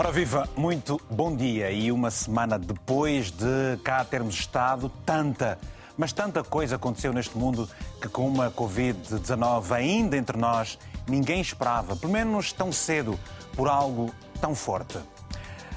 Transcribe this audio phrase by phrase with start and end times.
[0.00, 5.58] Ora viva, muito bom dia e uma semana depois de cá termos estado, tanta,
[5.94, 7.68] mas tanta coisa aconteceu neste mundo
[8.00, 13.20] que com uma Covid-19 ainda entre nós, ninguém esperava, pelo menos tão cedo,
[13.54, 14.10] por algo
[14.40, 14.98] tão forte.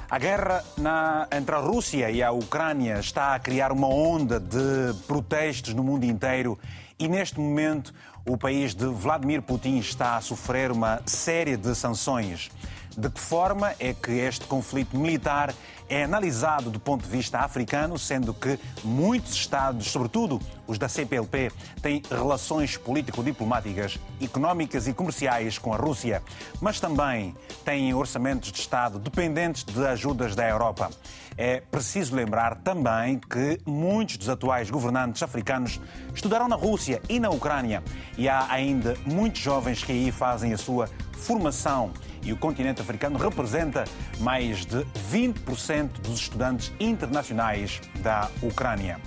[0.08, 4.94] A guerra na, entre a Rússia e a Ucrânia está a criar uma onda de
[5.06, 6.58] protestos no mundo inteiro
[6.98, 7.92] e neste momento
[8.26, 12.50] o país de Vladimir Putin está a sofrer uma série de sanções.
[12.96, 15.52] De que forma é que este conflito militar
[15.88, 21.50] é analisado do ponto de vista africano, sendo que muitos Estados, sobretudo os da CPLP,
[21.82, 26.22] têm relações político-diplomáticas, económicas e comerciais com a Rússia,
[26.60, 30.88] mas também têm orçamentos de Estado dependentes de ajudas da Europa.
[31.36, 35.80] É preciso lembrar também que muitos dos atuais governantes africanos
[36.14, 37.82] estudaram na Rússia e na Ucrânia
[38.16, 41.92] e há ainda muitos jovens que aí fazem a sua formação
[42.24, 43.84] e o continente africano representa
[44.20, 48.98] mais de 20% dos estudantes internacionais da Ucrânia.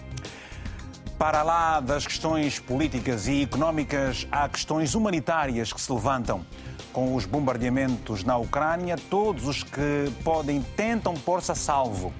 [1.18, 6.46] Para lá das questões políticas e económicas, há questões humanitárias que se levantam.
[6.94, 12.14] Com os bombardeamentos na Ucrânia, todos os que podem tentam pôr-se a salvo.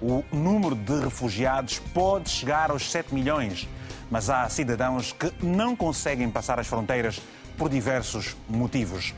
[0.00, 3.68] O número de refugiados pode chegar aos 7 milhões,
[4.08, 7.20] mas há cidadãos que não conseguem passar as fronteiras
[7.58, 9.12] por diversos motivos.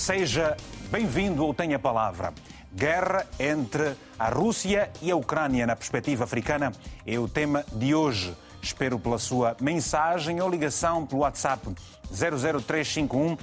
[0.00, 0.56] Seja
[0.90, 2.32] bem-vindo ou tenha palavra.
[2.74, 6.72] Guerra entre a Rússia e a Ucrânia na perspectiva africana
[7.06, 8.34] é o tema de hoje.
[8.62, 11.68] Espero pela sua mensagem ou ligação pelo WhatsApp
[12.10, 13.38] 00351 uh,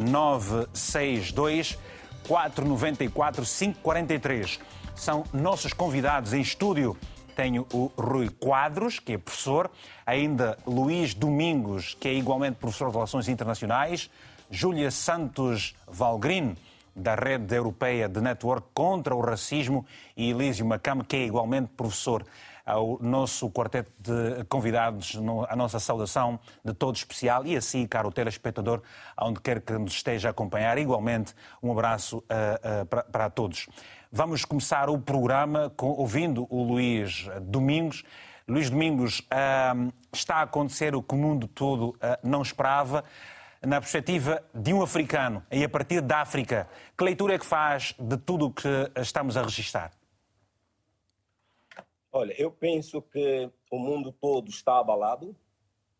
[0.00, 1.78] 962
[2.26, 4.58] 494 543.
[4.96, 6.96] São nossos convidados em estúdio.
[7.36, 9.70] Tenho o Rui Quadros, que é professor,
[10.04, 14.10] ainda Luís Domingos, que é igualmente professor de Relações Internacionais,
[14.50, 16.56] Júlia Santos Valgrin,
[16.94, 22.26] da Rede Europeia de Network contra o Racismo, e Elísio Macam, que é igualmente professor.
[22.66, 25.18] Ao nosso quarteto de convidados,
[25.48, 28.82] a nossa saudação de todo especial e assim, caro telespectador,
[29.16, 33.68] aonde quer que nos esteja a acompanhar, igualmente um abraço uh, uh, para, todos.
[34.12, 38.04] Vamos começar o programa com, ouvindo o Luís Domingos.
[38.46, 43.04] Luís Domingos, uh, está a acontecer o que o mundo todo não esperava
[43.62, 47.94] na perspectiva de um africano e a partir da África, que leitura é que faz
[47.98, 49.92] de tudo o que estamos a registrar?
[52.12, 55.36] Olha, eu penso que o mundo todo está abalado.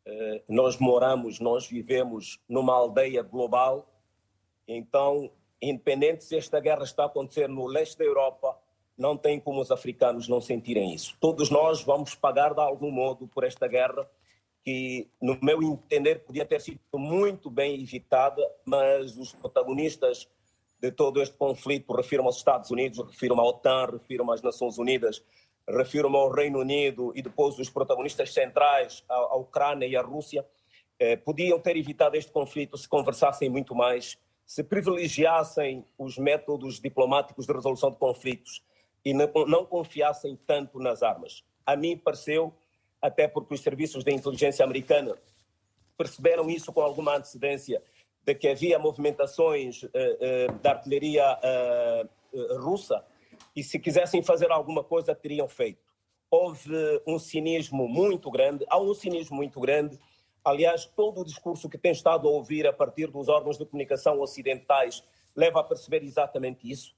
[0.04, 3.88] Eh, nós moramos, nós vivemos numa aldeia global.
[4.66, 5.31] Então,
[5.62, 8.59] independente se esta guerra está a acontecer no leste da Europa,
[8.99, 11.16] não tem como os africanos não sentirem isso.
[11.20, 14.09] Todos nós vamos pagar de algum modo por esta guerra
[14.65, 20.28] que, no meu entender, podia ter sido muito bem evitada, mas os protagonistas
[20.81, 25.22] de todo este conflito, refiro aos Estados Unidos, refiro à OTAN, refiro às Nações Unidas,
[25.69, 30.44] refiro ao Reino Unido e depois os protagonistas centrais, a, Ucrânia e a Rússia,
[30.99, 37.47] eh, podiam ter evitado este conflito se conversassem muito mais, se privilegiassem os métodos diplomáticos
[37.47, 38.62] de resolução de conflitos
[39.04, 41.44] e não, não confiassem tanto nas armas.
[41.65, 42.54] A mim pareceu
[43.00, 45.16] até porque os serviços de inteligência americana
[45.97, 47.83] perceberam isso com alguma antecedência,
[48.25, 53.05] de que havia movimentações uh, uh, da artilharia uh, russa
[53.55, 55.81] e se quisessem fazer alguma coisa teriam feito.
[56.31, 56.71] Houve
[57.06, 59.99] um cinismo muito grande, há um cinismo muito grande.
[60.44, 64.21] Aliás, todo o discurso que tem estado a ouvir a partir dos órgãos de comunicação
[64.21, 65.03] ocidentais
[65.34, 66.94] leva a perceber exatamente isso.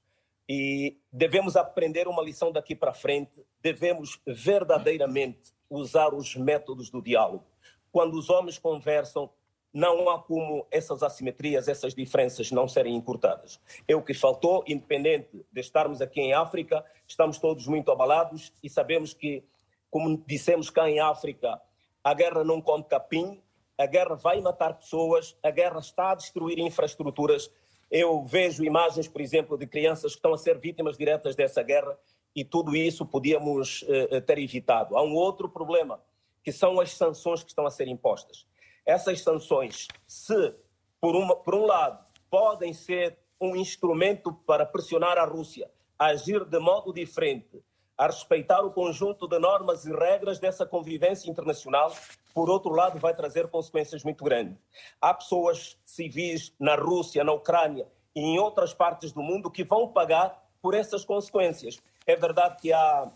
[0.47, 3.31] E devemos aprender uma lição daqui para frente,
[3.61, 7.45] devemos verdadeiramente usar os métodos do diálogo.
[7.91, 9.29] Quando os homens conversam,
[9.73, 13.59] não há como essas assimetrias, essas diferenças não serem encurtadas.
[13.87, 18.69] É o que faltou, independente de estarmos aqui em África, estamos todos muito abalados e
[18.69, 19.43] sabemos que,
[19.89, 21.59] como dissemos cá em África,
[22.03, 23.41] a guerra não come capim,
[23.77, 27.51] a guerra vai matar pessoas, a guerra está a destruir infraestruturas.
[27.89, 31.97] Eu vejo imagens, por exemplo, de crianças que estão a ser vítimas diretas dessa guerra
[32.35, 34.97] e tudo isso podíamos uh, ter evitado.
[34.97, 36.01] Há um outro problema,
[36.43, 38.45] que são as sanções que estão a ser impostas.
[38.85, 40.53] Essas sanções, se,
[40.99, 46.43] por, uma, por um lado, podem ser um instrumento para pressionar a Rússia a agir
[46.45, 47.63] de modo diferente,
[47.97, 51.93] a respeitar o conjunto de normas e regras dessa convivência internacional,
[52.33, 54.57] por outro lado, vai trazer consequências muito grandes.
[54.99, 59.87] Há pessoas civis na Rússia, na Ucrânia e em outras partes do mundo que vão
[59.87, 61.77] pagar por essas consequências.
[62.07, 63.11] É verdade que há,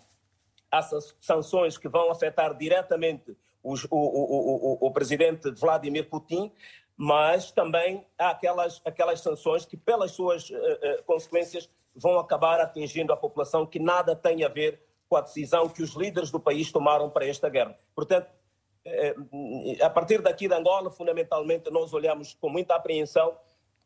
[0.70, 0.82] há
[1.22, 6.52] sanções que vão afetar diretamente os, o, o, o, o, presidente Vladimir Putin,
[6.98, 13.14] mas também há aquelas, aquelas sanções que, pelas suas uh, uh, consequências, vão acabar atingindo
[13.14, 16.70] a população que nada tem a ver com a decisão que os líderes do país
[16.70, 17.80] tomaram para esta guerra.
[17.96, 18.30] Portanto,
[19.82, 23.36] a partir daqui da Angola, fundamentalmente, nós olhamos com muita apreensão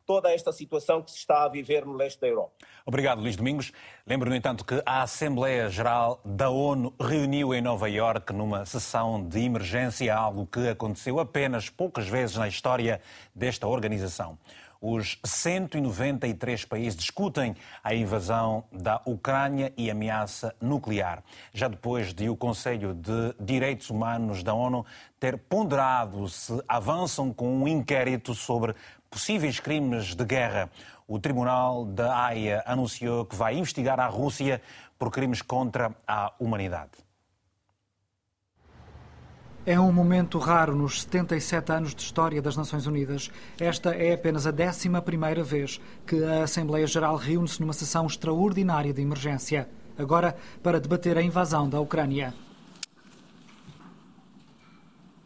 [0.06, 2.52] toda esta situação que se está a viver no leste da Europa.
[2.84, 3.72] Obrigado, Luís Domingos.
[4.06, 9.22] Lembro, no entanto, que a Assembleia Geral da ONU reuniu em Nova Iorque numa sessão
[9.22, 13.00] de emergência, algo que aconteceu apenas poucas vezes na história
[13.34, 14.38] desta organização.
[14.84, 17.54] Os 193 países discutem
[17.84, 21.22] a invasão da Ucrânia e ameaça nuclear.
[21.54, 24.84] Já depois de o Conselho de Direitos Humanos da ONU
[25.20, 28.74] ter ponderado se avançam com um inquérito sobre
[29.12, 30.70] possíveis crimes de guerra.
[31.06, 34.62] O Tribunal da Haia anunciou que vai investigar a Rússia
[34.98, 36.92] por crimes contra a humanidade.
[39.64, 43.30] É um momento raro nos 77 anos de história das Nações Unidas.
[43.60, 44.88] Esta é apenas a 11
[45.44, 51.22] vez que a Assembleia Geral reúne-se numa sessão extraordinária de emergência, agora para debater a
[51.22, 52.34] invasão da Ucrânia.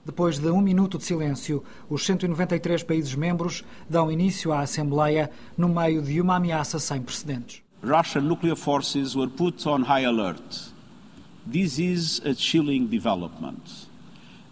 [0.06, 5.68] Depois de um minuto de silêncio, os 193 países membros dão início à Assembleia no
[5.68, 7.60] meio de uma ameaça sem precedentes.
[7.82, 10.72] Russian nuclear forces were put on high alert.
[11.50, 13.88] This is a chilling development.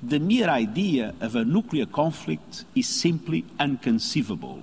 [0.03, 4.59] The mere idea of a nuclear conflict is simply inconceivable.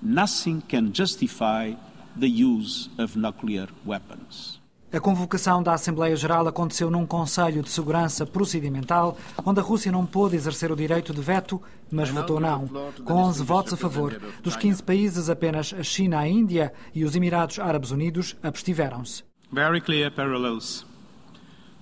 [0.00, 1.74] Nothing can justify
[2.16, 4.60] the use of nuclear weapons.
[4.94, 10.06] A convocação da Assembleia Geral aconteceu num Conselho de Segurança Procedimental, onde a Rússia não
[10.06, 11.60] pôde exercer o direito de veto,
[11.90, 12.68] mas votou não.
[13.04, 14.16] Com 11 votos a favor.
[14.40, 19.24] Dos 15 países, apenas a China, a Índia e os Emirados Árabes Unidos abstiveram-se.
[19.50, 20.86] Very clear parallels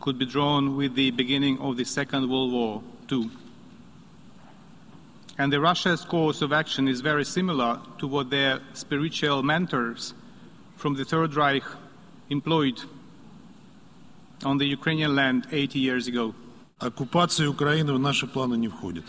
[0.01, 3.31] could be drawn with the beginning of the Second World War too.
[5.39, 10.15] And the Russia's course of action is very similar to what their spiritual mentors
[10.79, 11.65] from the Third Reich
[12.31, 12.81] employed
[14.45, 16.35] on the Ukrainian land 80 years ago.
[16.79, 19.05] Оккупация Украины в наши планы не входит.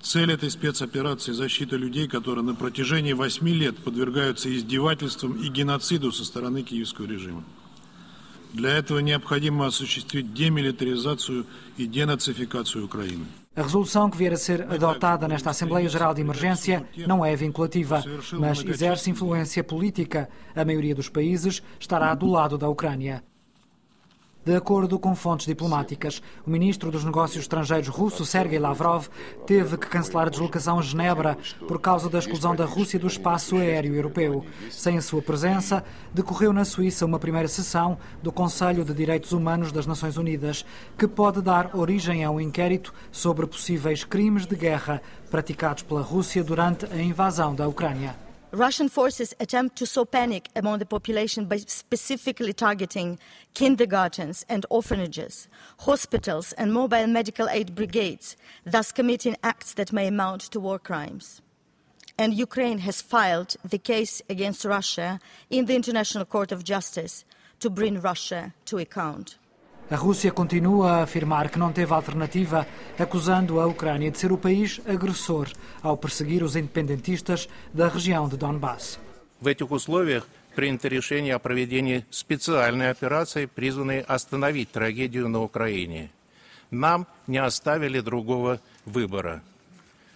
[0.00, 6.24] Цель этой спецоперации– защита людей, которые на протяжении восьми лет подвергаются издевательствам и геноциду со
[6.24, 7.42] стороны киевского режима.
[8.52, 11.44] Для этого необходимо осуществить демилитаризацию
[11.76, 13.26] и денацификацию Украины.
[13.54, 18.04] A resolução que vier a ser adotada nesta Assembleia Geral de Emergência não é vinculativa,
[18.32, 20.28] mas exerce influência política.
[20.54, 23.24] A maioria dos países estará do lado da Ucrânia.
[24.48, 29.08] De acordo com fontes diplomáticas, o ministro dos Negócios Estrangeiros russo, Sergei Lavrov,
[29.46, 31.36] teve que cancelar a deslocação a Genebra
[31.66, 34.46] por causa da exclusão da Rússia do espaço aéreo europeu.
[34.70, 35.84] Sem a sua presença,
[36.14, 40.64] decorreu na Suíça uma primeira sessão do Conselho de Direitos Humanos das Nações Unidas,
[40.96, 46.42] que pode dar origem a um inquérito sobre possíveis crimes de guerra praticados pela Rússia
[46.42, 48.27] durante a invasão da Ucrânia.
[48.50, 53.18] Russian forces attempt to sow panic among the population by specifically targeting
[53.52, 55.48] kindergartens and orphanages,
[55.80, 61.42] hospitals and mobile medical aid brigades, thus committing acts that may amount to war crimes.
[62.16, 65.20] And Ukraine has filed the case against Russia
[65.50, 67.26] in the International Court of Justice
[67.60, 69.36] to bring Russia to account.
[69.90, 72.66] A Rússia continua a afirmar que não teve alternativa,
[72.98, 75.48] acusando a Ucrânia de ser o país agressor
[75.82, 78.98] ao perseguir os independentistas da região de Donbass.
[79.40, 86.10] В этих условиях принято решение о проведении специальной операции, призванной остановить трагедию на Украине.
[86.70, 89.42] Нам не оставили другого выбора.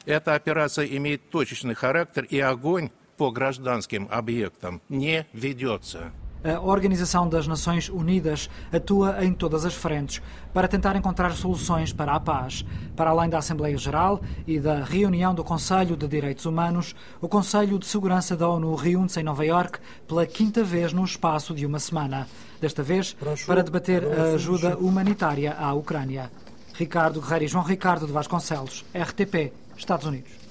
[0.05, 6.13] Эта операция имеет точечный характер, и огонь по гражданским объектам не ведется.
[6.45, 10.21] A Organização das Nações Unidas atua em todas as frentes
[10.53, 12.65] para tentar encontrar soluções para a paz.
[12.97, 17.79] Para além da Assembleia Geral e da reunião do Conselho de Direitos Humanos, o Conselho
[17.79, 21.79] de Segurança da ONU reúne-se em Nova Iorque pela quinta vez no espaço de uma
[21.79, 22.27] semana.
[22.61, 26.31] Desta vez, para debater a ajuda humanitária à Ucrânia.
[26.75, 30.42] Ricardo Guerreiro e João Ricardo de Vasconcelos, RTP, Estados Unidos.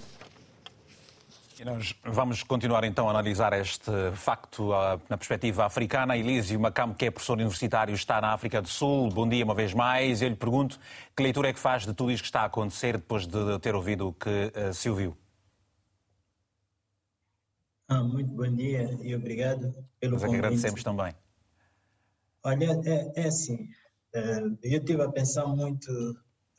[1.64, 6.18] Nós vamos continuar então a analisar este facto ah, na perspectiva africana.
[6.18, 9.12] Elísio Macamo, que é professor universitário, está na África do Sul.
[9.12, 10.24] Bom dia uma vez mais.
[10.24, 10.80] Eu lhe pergunto
[11.16, 13.76] que leitura é que faz de tudo isto que está a acontecer depois de ter
[13.76, 15.16] ouvido o que uh, se ouviu.
[17.88, 21.14] Ah, muito bom dia e obrigado pelo Nós é que agradecemos também.
[22.44, 23.70] Olha, é, é assim,
[24.16, 25.92] é, eu estive a pensar muito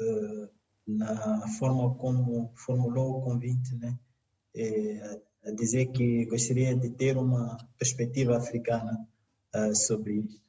[0.00, 0.48] é,
[0.86, 3.98] na forma como formulou o convite, né?
[4.54, 9.06] É, a dizer que gostaria de ter uma perspectiva africana
[9.54, 10.42] uh, sobre isso.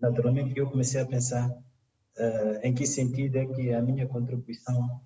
[0.00, 5.00] Naturalmente, eu comecei a pensar uh, em que sentido é que a minha contribuição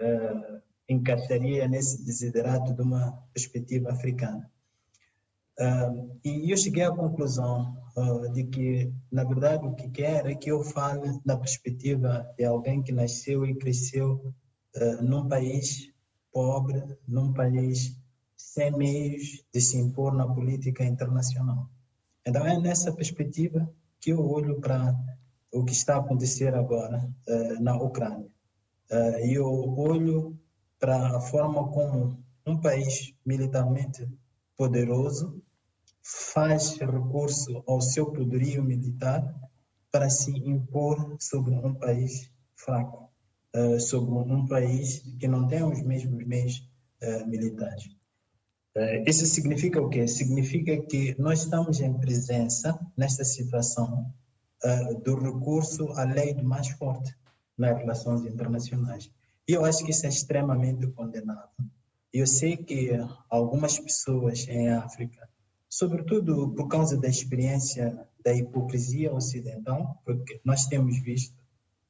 [0.00, 4.50] uh, encaixaria nesse desiderato de uma perspectiva africana.
[5.58, 10.34] Uh, e eu cheguei à conclusão uh, de que, na verdade, o que quer é
[10.34, 14.32] que eu fale na perspectiva de alguém que nasceu e cresceu
[14.76, 15.92] uh, num país
[16.38, 17.98] pobre, num país
[18.36, 21.68] sem meios de se impor na política internacional.
[22.24, 23.68] Então, é nessa perspectiva
[24.00, 24.94] que eu olho para
[25.52, 27.12] o que está a acontecer agora
[27.60, 28.30] na Ucrânia.
[29.24, 30.38] E eu olho
[30.78, 34.08] para a forma como um país militarmente
[34.56, 35.42] poderoso
[36.00, 39.22] faz recurso ao seu poderio militar
[39.90, 43.07] para se impor sobre um país fraco,
[43.58, 46.68] uh, sobre um país que não tem os mesmos meios
[47.02, 47.84] uh, militares.
[48.76, 50.06] Uh, isso significa o quê?
[50.06, 54.12] Significa que nós estamos em presença, nesta situação,
[55.04, 57.14] do recurso à lei do mais forte
[57.56, 59.08] nas relações internacionais.
[59.46, 61.48] E eu acho que isso é extremamente condenável.
[62.12, 62.90] Eu sei que
[63.30, 65.28] algumas pessoas em África
[65.68, 71.36] sobretudo por causa da experiência da hipocrisia ocidental, porque nós temos visto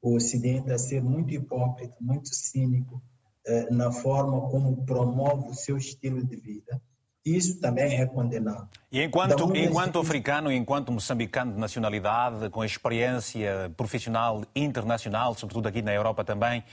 [0.01, 3.01] o Ocidente a ser muito hipócrita, muito cínico
[3.45, 6.81] eh, na forma como promove o seu estilo de vida.
[7.25, 8.69] Isso também é condenado.
[8.91, 15.93] E enquanto, enquanto africano, enquanto moçambicano de nacionalidade, com experiência profissional internacional, sobretudo aqui na
[15.93, 16.63] Europa também,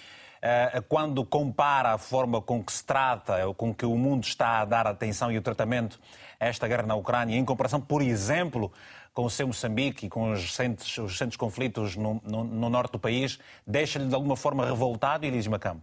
[0.41, 4.61] eh, quando compara a forma com que se trata, ou com que o mundo está
[4.61, 5.99] a dar atenção e o tratamento
[6.39, 8.71] esta guerra na Ucrânia, em comparação, por exemplo,
[9.17, 12.93] com o seu Moçambique e com os recentes, os recentes conflitos no, no, no, norte
[12.93, 15.83] do país, deixa-lhe de alguma forma revoltado, Elise Macam?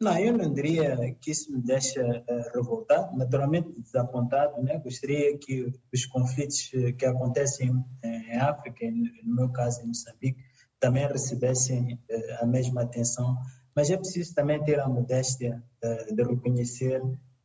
[0.00, 4.62] Não, eu não diria que isso me deixa uh, revoltado, naturalmente desapontado.
[4.62, 4.78] Né?
[4.78, 8.86] Gostaria que os conflitos eh, que acontecem em África,
[9.22, 10.42] no meu caso em Moçambique,
[10.80, 11.98] também recebessem
[12.40, 13.36] a mesma atenção.
[13.74, 15.62] Mas é preciso também ter a modéstia
[16.10, 17.02] de reconhecer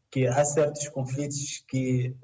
[0.09, 2.15] que há certos conflitos que,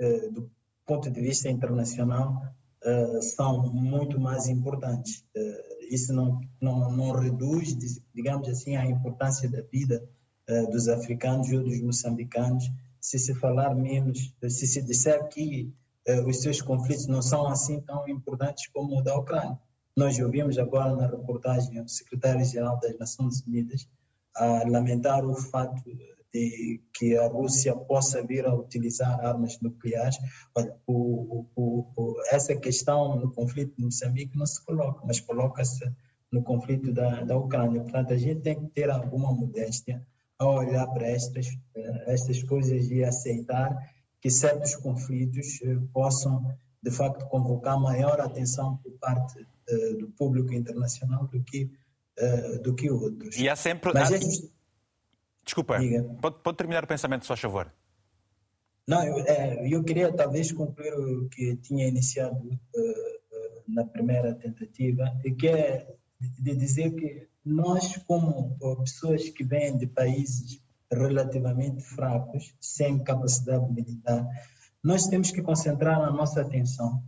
[0.89, 2.41] ponto de vista internacional,
[2.83, 5.23] uh, são muito mais importantes.
[5.37, 7.77] Uh, isso não, não, não reduz,
[8.13, 10.03] digamos assim, a importância da vida
[10.71, 15.71] dos africanos ou dos moçambicanos se se falar menos, se se disser que
[16.25, 19.59] os seus conflitos não são assim tão importantes como o da Ucrânia.
[19.95, 23.87] Nós ouvimos agora na reportagem o secretário-geral das Nações Unidas
[24.35, 25.83] a lamentar o fato
[26.33, 30.17] de que a Rússia possa vir a utilizar armas nucleares.
[30.55, 35.91] Olha, o, o, o, essa questão no conflito de Moçambique não se coloca, mas coloca-se
[36.31, 37.81] no conflito da, da Ucrânia.
[37.81, 40.05] Portanto, a gente tem que ter alguma modéstia
[40.37, 43.75] ao olhar para estas, eh, estas coisas e aceitar
[44.21, 46.45] que certos conflitos eh, possam,
[46.81, 51.69] de facto, convocar maior atenção por parte uh, do público internacional do que,
[52.63, 53.37] do que outros.
[53.37, 53.91] E há sempre.
[53.93, 54.19] Mas há...
[55.49, 55.79] Desculpa,
[56.21, 57.73] pode, pode, terminar o pensamento, só favor.
[58.87, 64.35] Não, eu, é, eu, queria talvez concluir o que tinha iniciado uh, uh, na primeira
[64.35, 65.91] tentativa, e que é
[66.37, 74.27] de dizer que nós, como pessoas que vêm de países relativamente fracos, sem capacidade militar,
[74.83, 77.03] nós temos que concentrar a nossa atenção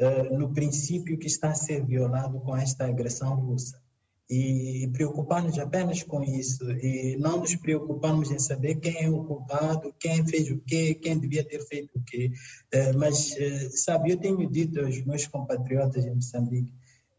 [0.00, 3.83] uh, no princípio que está a ser violado com esta agressão russa
[4.28, 9.94] e preocupar-nos apenas com isso e não nos preocuparmos em saber quem é o culpado,
[10.00, 12.32] quem fez o quê, quem devia ter feito o quê.
[12.72, 16.72] É, mas, é, sabe, eu tenho dito aos meus compatriotas em Moçambique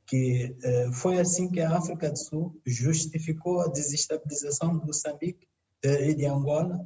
[0.08, 5.48] que é, foi assim que a África do Sul justificou a desestabilização de Moçambique
[5.84, 6.80] e de Angola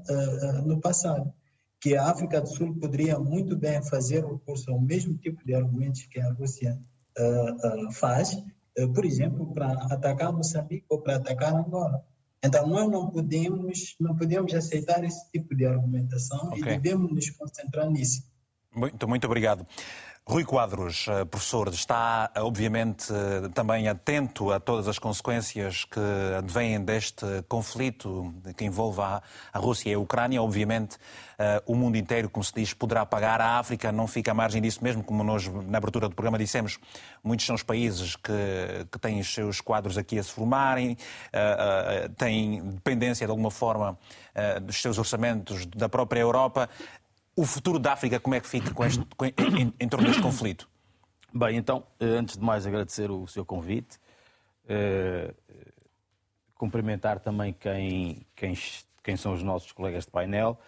[0.65, 1.33] no passado.
[1.79, 6.05] Que a África do Sul poderia muito bem fazer recurso ao mesmo tipo de argumentos
[6.05, 6.77] que a Rússia
[7.93, 8.37] faz,
[8.87, 12.03] por exemplo, para atacar Moçambique ou para atacar Angola.
[12.43, 16.61] Então, nós não podemos, não podemos aceitar esse tipo de argumentação okay.
[16.61, 18.23] e devemos nos concentrar nisso.
[18.73, 19.65] Muito, muito obrigado.
[20.29, 25.99] Rui Quadros, eh, professor, está eh, obviamente eh, também atento a todas as consequências que
[26.37, 29.23] advêm deste conflito que envolve a,
[29.55, 30.39] Rússia e a Ucrânia.
[30.39, 30.97] Obviamente,
[31.65, 33.41] o mundo inteiro, como se diz, poderá pagar.
[33.41, 36.77] A África não fica à margem disso mesmo, como nós na abertura do programa dissemos.
[37.23, 38.33] Muitos são os países que,
[38.91, 40.97] que têm os seus quadros aqui a se formarem,
[42.17, 43.97] têm dependência de alguma forma
[44.61, 46.69] dos seus orçamentos da própria Europa.
[47.39, 50.21] O futuro da África, como é que fica com este, com, em, em, torno deste
[50.21, 50.69] conflito?
[51.33, 53.97] Bem, então, eh, antes de mais agradecer o seu convite,
[54.65, 55.33] uh,
[56.53, 58.53] cumprimentar também quem, quem,
[59.01, 60.59] quem são os nossos colegas de painel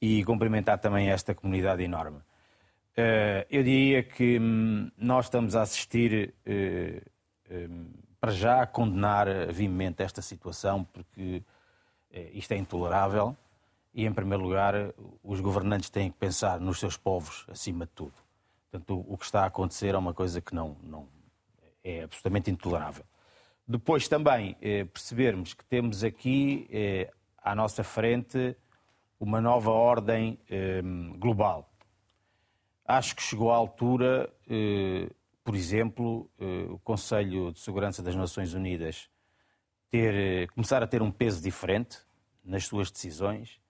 [0.00, 2.16] e cumprimentar também esta comunidade enorme.
[2.16, 9.26] Uh, eu diria que hum, nós estamos a assistir, uh, um, para já, a condenar
[9.52, 11.42] vivamente esta situação, porque
[12.32, 13.36] isto é intolerável
[13.98, 14.74] e, em primeiro lugar,
[15.24, 18.14] os governantes têm que pensar nos seus povos acima de tudo.
[18.70, 21.08] Portanto, o que está a acontecer é uma coisa que não, não
[21.82, 23.04] é absolutamente intolerável.
[23.66, 27.10] Depois também eh, percebermos que temos aqui eh,
[27.42, 28.56] à nossa frente
[29.18, 30.80] uma nova ordem eh,
[31.16, 31.68] global.
[32.86, 35.10] Acho que chegou à altura, eh,
[35.42, 39.10] por exemplo, eh, o Conselho de Segurança das Nações Unidas
[39.90, 41.98] ter, eh, começar a ter um peso diferente
[42.44, 43.60] nas suas decisões,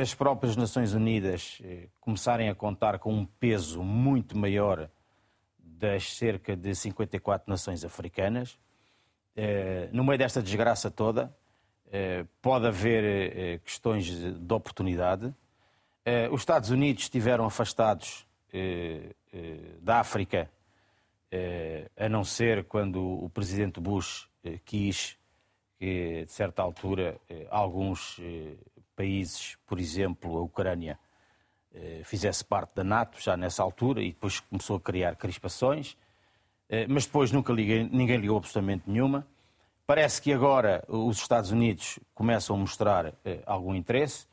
[0.00, 1.62] as próprias Nações Unidas
[1.98, 4.90] começarem a contar com um peso muito maior
[5.58, 8.58] das cerca de 54 nações africanas.
[9.90, 11.34] No meio desta desgraça toda,
[12.42, 15.34] pode haver questões de oportunidade.
[16.30, 18.26] Os Estados Unidos estiveram afastados
[19.80, 20.50] da África,
[21.96, 24.28] a não ser quando o presidente Bush
[24.66, 25.16] quis
[25.78, 28.20] que, de certa altura, alguns
[28.96, 30.98] países, por exemplo, a Ucrânia,
[32.04, 35.96] fizesse parte da NATO já nessa altura e depois começou a criar crispações,
[36.88, 39.26] mas depois nunca liguei, ninguém ligou absolutamente nenhuma.
[39.86, 43.14] Parece que agora os Estados Unidos começam a mostrar
[43.46, 44.26] algum interesse,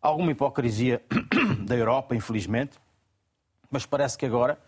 [0.00, 1.02] alguma hipocrisia
[1.66, 2.78] da Europa, infelizmente,
[3.70, 4.58] mas parece que agora,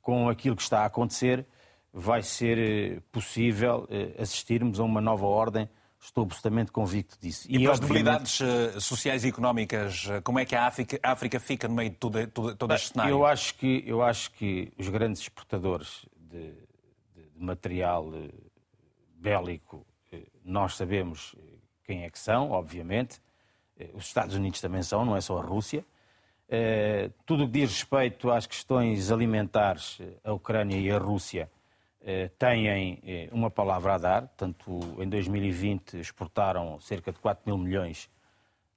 [0.00, 1.46] com aquilo que está a acontecer,
[1.92, 5.68] vai ser possível assistirmos a uma nova ordem
[6.02, 7.46] Estou absolutamente convicto disso.
[7.48, 8.40] E, e para as debilidades
[8.80, 12.26] sociais e económicas, como é que a África, a África fica no meio de todo,
[12.26, 13.12] todo, todo este cenário?
[13.12, 16.50] Eu acho, que, eu acho que os grandes exportadores de,
[17.14, 18.12] de, de material
[19.14, 19.86] bélico,
[20.44, 21.36] nós sabemos
[21.84, 23.20] quem é que são, obviamente.
[23.94, 25.84] Os Estados Unidos também são, não é só a Rússia.
[27.24, 31.48] Tudo o que diz respeito às questões alimentares, a Ucrânia e a Rússia
[32.38, 34.28] têm uma palavra a dar.
[34.36, 38.10] Tanto em 2020 exportaram cerca de 4 mil milhões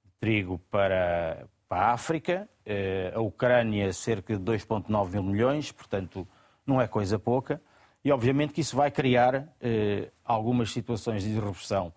[0.04, 2.48] de trigo para, para a África,
[3.14, 6.26] a Ucrânia cerca de 2,9 mil milhões, portanto
[6.66, 7.60] não é coisa pouca.
[8.04, 9.48] E obviamente que isso vai criar
[10.24, 11.92] algumas situações de disrupção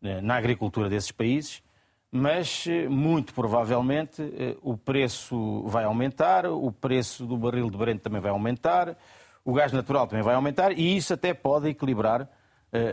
[0.00, 1.62] na agricultura desses países,
[2.10, 4.22] mas muito provavelmente
[4.62, 8.96] o preço vai aumentar, o preço do barril de Brent também vai aumentar,
[9.44, 12.28] o gás natural também vai aumentar e isso até pode equilibrar uh,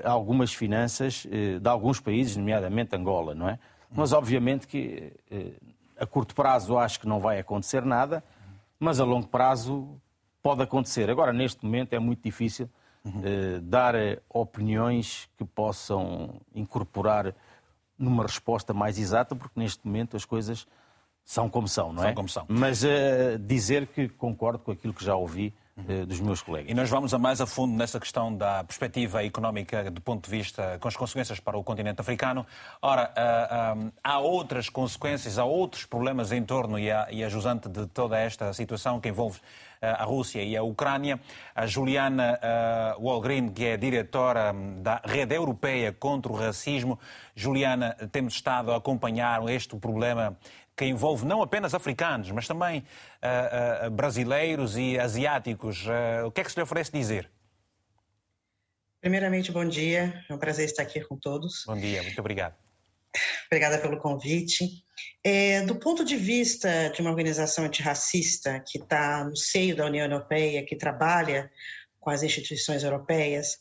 [0.05, 3.59] algumas finanças uh, de alguns países, nomeadamente Angola, não é?
[3.91, 8.23] Mas obviamente que uh, a curto prazo acho que não vai acontecer nada,
[8.79, 9.99] mas a longo prazo
[10.41, 11.09] pode acontecer.
[11.09, 12.69] Agora, neste momento, é muito difícil
[13.63, 13.95] dar
[14.29, 17.33] opiniões que possam incorporar
[17.97, 20.67] numa resposta mais exata, porque neste momento as coisas
[21.23, 22.07] são como são, não é?
[22.07, 22.45] São como são.
[22.47, 22.83] Mas
[23.39, 26.71] dizer que concordo com aquilo que já ouvi dos meus colegas.
[26.71, 30.35] E nós vamos a mais a fundo nessa questão da perspectiva económica do ponto de
[30.35, 32.45] vista com as consequências para o continente africano.
[32.81, 33.13] Ora,
[34.03, 38.17] há outras consequências, há outros problemas em torno e a, e a jusante de toda
[38.17, 39.39] esta situação que envolve
[39.81, 41.19] a Rússia e a Ucrânia.
[41.55, 42.39] A Juliana
[42.97, 46.99] uh, Walgreen, que é diretora da Rede Europeia contra o Racismo.
[47.35, 50.37] Juliana, temos estado a acompanhar este problema
[50.77, 55.83] que envolve não apenas africanos, mas também uh, uh, brasileiros e asiáticos.
[55.87, 57.27] Uh, o que é que se lhe oferece dizer?
[59.01, 60.23] Primeiramente, bom dia.
[60.29, 61.63] É um prazer estar aqui com todos.
[61.65, 62.55] Bom dia, muito obrigado.
[63.47, 64.83] Obrigada pelo convite.
[65.23, 70.05] É, do ponto de vista de uma organização antirracista que está no seio da União
[70.05, 71.49] Europeia, que trabalha
[71.99, 73.57] com as instituições europeias,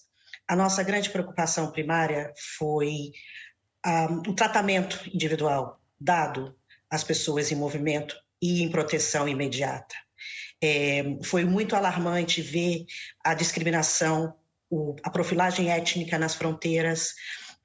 [0.47, 3.13] a nossa grande preocupação primária foi
[3.87, 6.55] um, o tratamento individual dado
[6.91, 9.95] as pessoas em movimento e em proteção imediata.
[10.63, 12.87] É, foi muito alarmante ver
[13.25, 14.35] a discriminação,
[14.71, 17.15] o, a profilagem étnica nas fronteiras,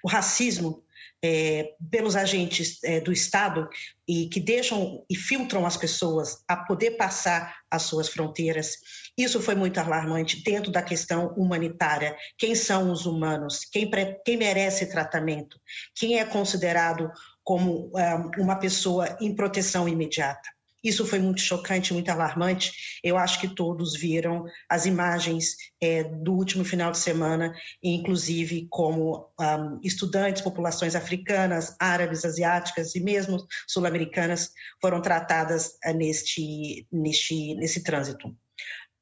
[0.04, 0.84] o racismo
[1.24, 3.70] é, pelos agentes é, do Estado
[4.08, 8.78] e que deixam e filtram as pessoas a poder passar as suas fronteiras.
[9.16, 12.18] Isso foi muito alarmante dentro da questão humanitária.
[12.38, 13.66] Quem são os humanos?
[13.72, 13.90] Quem,
[14.26, 15.60] quem merece tratamento?
[15.96, 17.12] Quem é considerado
[17.52, 20.48] como é, uma pessoa em proteção imediata.
[20.82, 22.72] Isso foi muito chocante, muito alarmante.
[23.04, 29.30] Eu acho que todos viram as imagens é, do último final de semana, inclusive como
[29.38, 37.84] um, estudantes, populações africanas, árabes, asiáticas e mesmo sul-americanas foram tratadas uh, neste, neste, nesse
[37.84, 38.34] trânsito.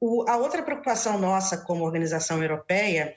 [0.01, 3.13] O, a outra preocupação nossa como organização europeia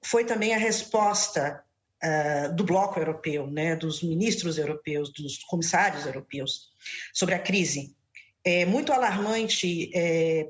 [0.00, 1.65] foi também a resposta
[2.06, 6.68] uh, do bloco europeu, né, dos ministros europeus, dos comissários europeus,
[7.12, 7.96] sobre a crise.
[8.44, 10.48] É muito alarmante, é,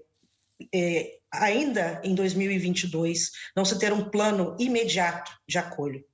[0.74, 6.04] é, ainda em 2022, não se ter um plano imediato de acolho.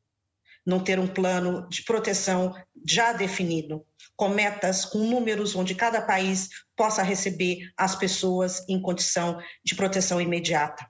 [0.64, 2.54] não ter um plano de proteção
[2.86, 9.42] já definido, com metas, com números onde cada país possa receber as pessoas em condição
[9.64, 10.86] de proteção imediata.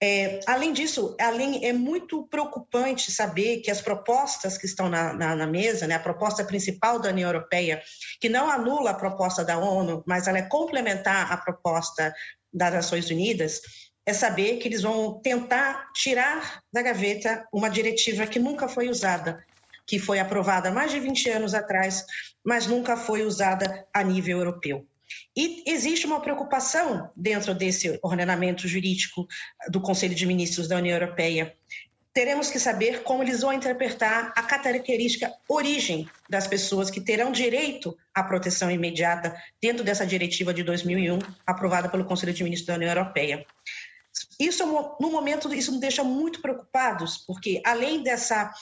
[0.00, 5.34] É, além disso, além, é muito preocupante saber que as propostas que estão na, na,
[5.34, 7.82] na, mesa, né, a proposta principal da União Europeia,
[8.20, 12.14] que não anula a proposta da ONU, mas ela é complementar à proposta
[12.52, 13.60] das Nações Unidas,
[14.06, 19.44] é saber que eles vão tentar tirar da gaveta uma diretiva que nunca foi usada,
[19.84, 22.06] que foi aprovada mais de 20 anos atrás,
[22.44, 24.86] mas nunca foi usada a nível europeu.
[25.36, 29.26] E existe uma preocupação dentro desse ordenamento jurídico
[29.68, 31.56] do Conselho de Ministros da União Europeia.
[32.12, 37.96] Teremos que saber como eles vão interpretar a característica origem das pessoas que terão direito
[38.12, 42.90] à proteção imediata dentro dessa diretiva de 2001, aprovada pelo Conselho de Ministros da União
[42.90, 43.46] Europeia.
[44.40, 44.66] Isso,
[45.00, 48.52] no momento, isso nos deixa muito preocupados, porque além dessa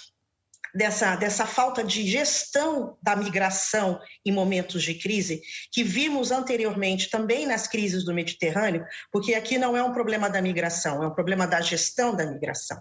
[0.75, 5.41] dessa, dessa falta de gestão da migração em momentos de crise,
[5.73, 10.43] que vimos anteriormente também nas crises do Mediterrâneo, porque aqui não é um problema da
[10.43, 12.81] migração, é um problema da gestão da migração.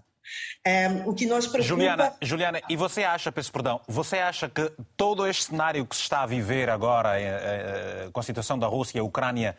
[0.66, 1.68] É, o que nós preocupa...
[1.68, 6.02] Juliana, Juliana, e você acha, peço perdão, você acha que todo este cenário que se
[6.02, 9.56] está a viver agora é, é, com a situação da Rússia e a Ucrânia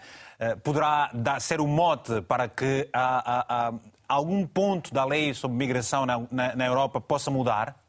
[0.63, 3.75] poderá dar, ser o mote para que a, a, a,
[4.09, 7.86] algum ponto da lei sobre migração na, na, na Europa possa mudar?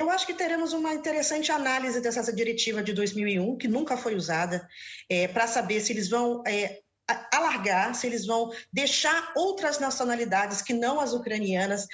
[0.00, 4.66] Eu acho que teremos uma interessante análise dessa diretiva de 2001, que nunca foi usada,
[5.10, 6.80] é, para saber se eles vão é,
[7.30, 11.86] alargar, se eles vão deixar outras nacionalidades que não as ucranianas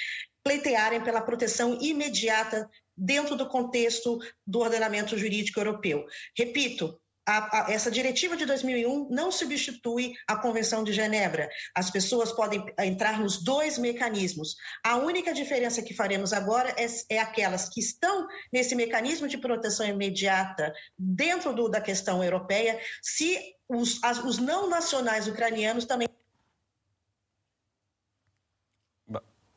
[0.45, 6.07] pleitearem pela proteção imediata dentro do contexto do ordenamento jurídico europeu.
[6.38, 11.49] Repito, a, a, essa diretiva de 2001 não substitui a Convenção de Genebra.
[11.75, 14.57] As pessoas podem entrar nos dois mecanismos.
[14.85, 19.87] A única diferença que faremos agora é, é aquelas que estão nesse mecanismo de proteção
[19.87, 26.09] imediata dentro do, da questão europeia, se os, as, os não nacionais ucranianos também.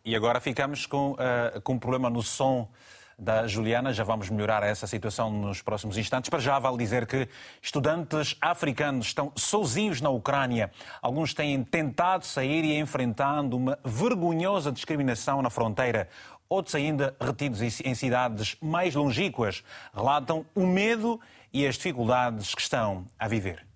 [0.03, 2.71] E agora ficamos com, uh, com um problema no som
[3.19, 3.93] da Juliana.
[3.93, 6.29] Já vamos melhorar essa situação nos próximos instantes.
[6.29, 7.27] Para já, vale dizer que
[7.61, 10.71] estudantes africanos estão sozinhos na Ucrânia.
[11.01, 16.07] Alguns têm tentado sair e enfrentando uma vergonhosa discriminação na fronteira.
[16.47, 21.19] Outros ainda retidos em cidades mais longínquas relatam o medo
[21.53, 23.67] e as dificuldades que estão a viver.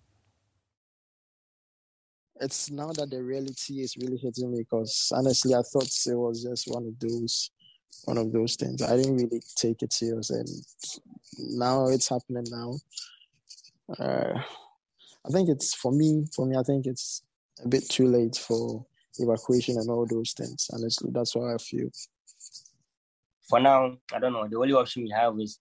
[2.41, 6.41] It's now that the reality is really hitting me because honestly I thought it was
[6.41, 7.51] just one of those
[8.06, 8.82] one of those things.
[8.82, 10.49] I didn't really take it serious, and
[11.39, 12.75] now it's happening now.
[13.97, 14.39] Uh,
[15.25, 16.25] I think it's for me.
[16.36, 17.23] For me, I think it's
[17.63, 18.86] a bit too late for
[19.19, 20.69] evacuation and all those things.
[20.73, 21.89] Honestly, that's what I feel.
[23.49, 24.47] For now, I don't know.
[24.47, 25.60] The only option we have is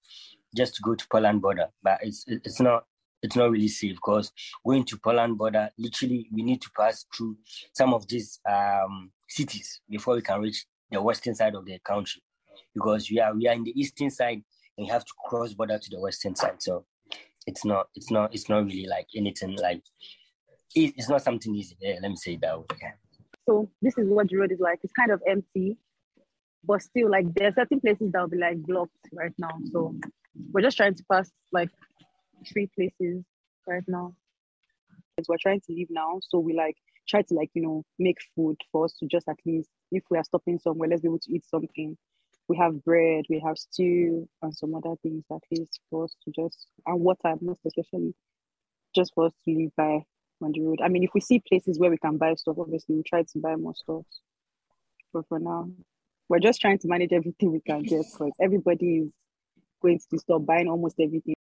[0.56, 2.84] just to go to Poland border, but it's it's not
[3.22, 4.32] it's not really safe because
[4.66, 7.36] going to Poland border, literally, we need to pass through
[7.72, 12.22] some of these um, cities before we can reach the western side of the country
[12.74, 14.42] because we are we are in the eastern side
[14.76, 16.62] and you have to cross border to the western side.
[16.62, 16.84] So
[17.46, 19.82] it's not it's not it's not really like anything like
[20.74, 21.76] it, it's not something easy.
[21.80, 22.66] Yeah, let me say that way.
[22.80, 22.92] Yeah.
[23.48, 24.80] So this is what the road is like.
[24.82, 25.76] It's kind of empty,
[26.64, 29.58] but still like there are certain places that will be like blocked right now.
[29.72, 29.94] So
[30.52, 31.70] we're just trying to pass like
[32.50, 33.24] three places
[33.66, 34.14] right now.
[35.28, 36.76] We're trying to leave now, so we like
[37.08, 40.18] try to like you know make food for us to just at least if we
[40.18, 41.96] are stopping somewhere, let's be able to eat something.
[42.48, 46.32] We have bread, we have stew, and some other things at least for us to
[46.34, 48.14] just and water most especially,
[48.94, 50.04] just for us to live by
[50.42, 50.80] on the road.
[50.82, 53.38] I mean, if we see places where we can buy stuff, obviously we try to
[53.38, 54.02] buy more stuff.
[55.12, 55.70] But for now,
[56.28, 59.12] we're just trying to manage everything we can get because everybody is
[59.80, 61.34] going to stop buying almost everything.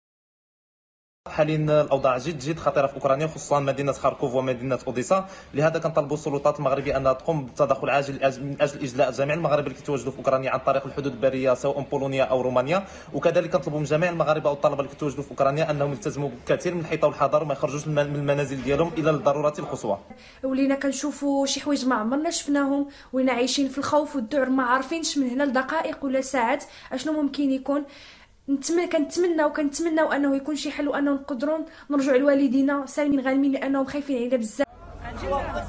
[1.40, 5.28] حاليا الأوضاع جد جد خطيرة في أوكرانيا خصوصا مدينة خاركوف ومدينة أوديسا.
[5.54, 10.12] لهذا كنطلبوا السلطات المغربية انها تقوم بالتدخل عاجل من أجل إجلاء جميع المغاربة اللي كيتواجدوا
[10.12, 12.84] في أوكرانيا عن طريق الحدود البرية سواء بولونيا أو رومانيا.
[13.14, 17.06] وكذلك كنطلبوا من جميع المغاربة والطلبه اللي كيتواجدوا في أوكرانيا أنهم يلتزموا بكثير من الحيطة
[17.08, 19.98] والحذر وما يخرجوش من المنازل ديالهم الا للضرورات القصوى
[20.44, 25.30] ولينا كنشوفوا شي حوايج ما عمرنا شفناهم ولينا عايشين في الخوف والذعر ما عارفينش من
[25.30, 27.84] هنا لدقائق ولا ساعات أشنو ممكن يكون.
[28.50, 31.58] نتمنى كنتمنى وكنتمناو انه يكون شي حل وانه نقدروا
[31.90, 34.66] نرجعوا لوالدينا سالمين غانمين لانهم خايفين علينا بزاف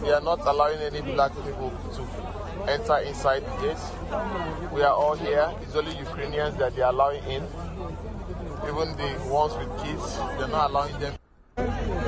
[0.04, 2.02] We are not allowing any black people to
[2.76, 3.84] enter inside the gate.
[4.76, 5.48] We are all here.
[5.64, 7.44] It's only Ukrainians that they are allowing in.
[8.70, 10.06] Even the ones with kids,
[10.38, 11.14] they're not allowing them.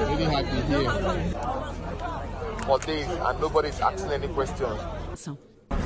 [0.10, 0.92] Really happy here
[2.66, 4.80] for days and nobody's asking any questions.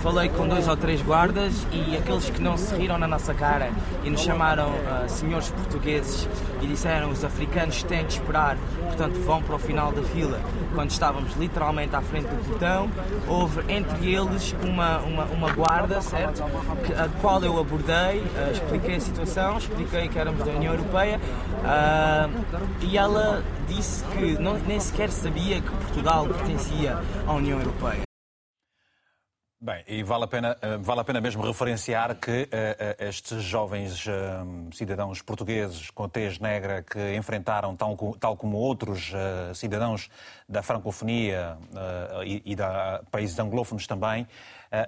[0.02, 3.72] Falei com dois ou três guardas e aqueles que não se riram na nossa cara
[4.04, 6.28] e nos chamaram uh, senhores portugueses
[6.62, 10.40] e disseram os africanos têm de esperar, portanto vão para o final da fila.
[10.74, 12.90] Quando estávamos literalmente à frente do portão,
[13.28, 16.44] houve entre eles uma, uma, uma guarda, certo?
[16.86, 21.20] Que, a qual eu abordei, uh, expliquei a situação, expliquei que éramos da União Europeia
[21.20, 22.32] uh,
[22.82, 28.07] e ela disse que não, nem sequer sabia que Portugal pertencia à União Europeia.
[29.60, 34.06] Bem, e vale a pena, eh, vale a pena mesmo referenciar que uh, estes jovens
[34.06, 34.12] uh,
[34.72, 40.12] cidadãos portugueses com tez negra que enfrentaram, tal, tal como outros uh, cidadãos
[40.48, 41.58] da francofonia
[42.24, 44.28] e, e da países anglófonos também,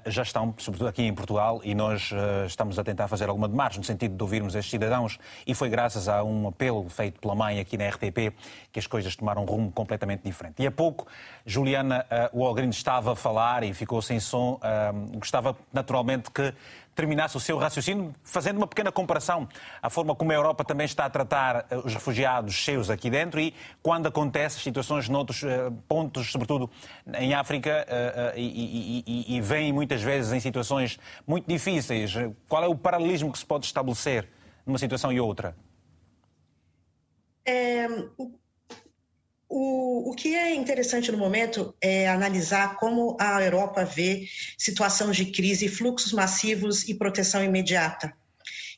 [0.06, 3.78] já estão, sobretudo aqui em Portugal, e nós eh, estamos a tentar fazer alguma demarche
[3.78, 7.60] no sentido de ouvirmos estes cidadãos, e foi graças a um apelo feito pela mãe
[7.60, 8.34] aqui na RTP
[8.72, 10.62] que as coisas tomaram um rumo completamente diferente.
[10.62, 11.08] E há pouco,
[11.46, 14.60] Juliana Walgreen estava a falar e ficou sem som,
[15.16, 16.54] gostava naturalmente que
[17.00, 19.48] terminasse o seu raciocínio fazendo uma pequena comparação
[19.82, 23.40] à forma como a Europa também está a tratar eh, os refugiados seus aqui dentro
[23.40, 26.70] e quando acontecem situações noutros eh, pontos, sobretudo
[27.18, 32.14] em África, eh, e, e, e vêm muitas vezes em situações muito difíceis.
[32.50, 34.28] Qual é o paralelismo que se pode estabelecer
[34.66, 35.56] numa situação e outra?
[37.46, 37.88] É,
[39.50, 45.68] o que é interessante no momento é analisar como a Europa vê situação de crise,
[45.68, 48.14] fluxos massivos e proteção imediata,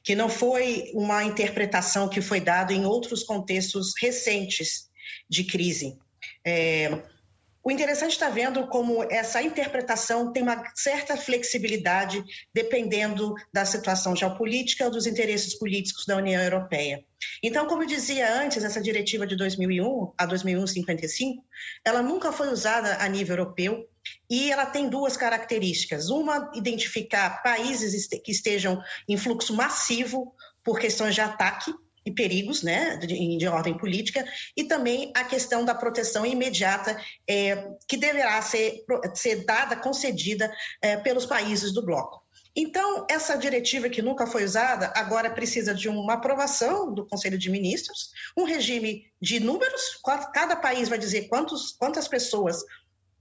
[0.02, 4.90] que não foi uma interpretação que foi dada em outros contextos recentes
[5.30, 5.98] de crise.
[6.46, 7.02] É,
[7.64, 14.86] o interessante está vendo como essa interpretação tem uma certa flexibilidade dependendo da situação geopolítica
[14.86, 17.04] ou dos interesses políticos da União Europeia.
[17.44, 21.44] Então, como eu dizia antes, essa diretiva de 2001 a 2055,
[21.86, 23.88] ela nunca foi usada a nível europeu
[24.30, 26.10] e ela tem duas características.
[26.10, 31.74] Uma, identificar países que estejam em fluxo massivo por questões de ataque
[32.06, 34.26] e perigos né, de, de, ordem política,
[34.58, 40.98] e também a questão da proteção imediata, é, que deverá ser, ser dada, concedida é,
[40.98, 42.21] pelos países do bloco.
[42.56, 47.50] Então, essa diretiva que nunca foi usada, agora precisa de uma aprovação do Conselho de
[47.50, 50.00] Ministros, um regime de números,
[50.34, 52.62] cada país vai dizer quantos, quantas pessoas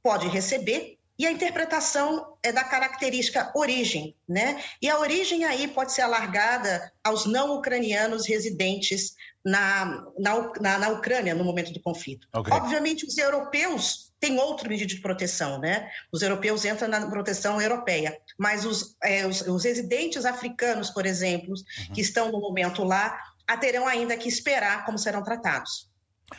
[0.02, 4.64] pode receber, e a interpretação é da característica origem, né?
[4.80, 9.14] E a origem aí pode ser alargada aos não ucranianos residentes
[9.44, 12.26] na, na, na, na Ucrânia no momento do conflito.
[12.34, 12.50] Okay.
[12.50, 15.90] Obviamente, os europeus têm outro medida de proteção, né?
[16.12, 21.54] Os europeus entram na proteção europeia, mas os, é, os, os residentes africanos, por exemplo,
[21.54, 21.94] uhum.
[21.94, 23.18] que estão no momento lá,
[23.60, 25.90] terão ainda que esperar como serão tratados.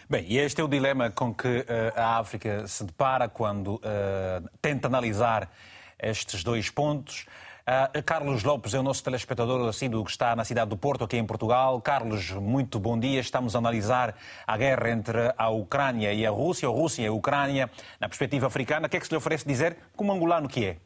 [0.10, 1.66] Bem, e este é o dilema com que uh,
[1.96, 5.52] a África se depara quando uh, tenta analisar
[6.00, 7.26] estes dois pontos.
[7.62, 11.18] Uh, Carlos Lopes é o nosso telespectador assíduo que está na cidade do Porto, aqui
[11.18, 11.80] em Portugal.
[11.82, 13.20] Carlos, muito bom dia.
[13.20, 14.16] Estamos a analisar
[14.48, 17.70] a guerra entre a Ucrânia e a Rússia, ou Rússia e a Ucrânia,
[18.00, 18.88] na perspectiva africana.
[18.88, 20.78] O que é que se lhe oferece dizer como angolano que é?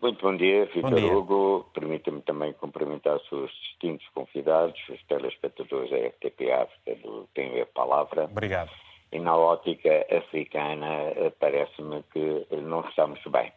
[0.00, 1.70] Muito bom dia, Vitor Hugo.
[1.74, 7.66] Permita-me também cumprimentar os seus distintos convidados, os telespectadores da RTP África, do Tenho a
[7.66, 8.24] Palavra.
[8.24, 8.70] Obrigado.
[9.10, 13.52] E na ótica africana, eh, parece-me que não estamos bem.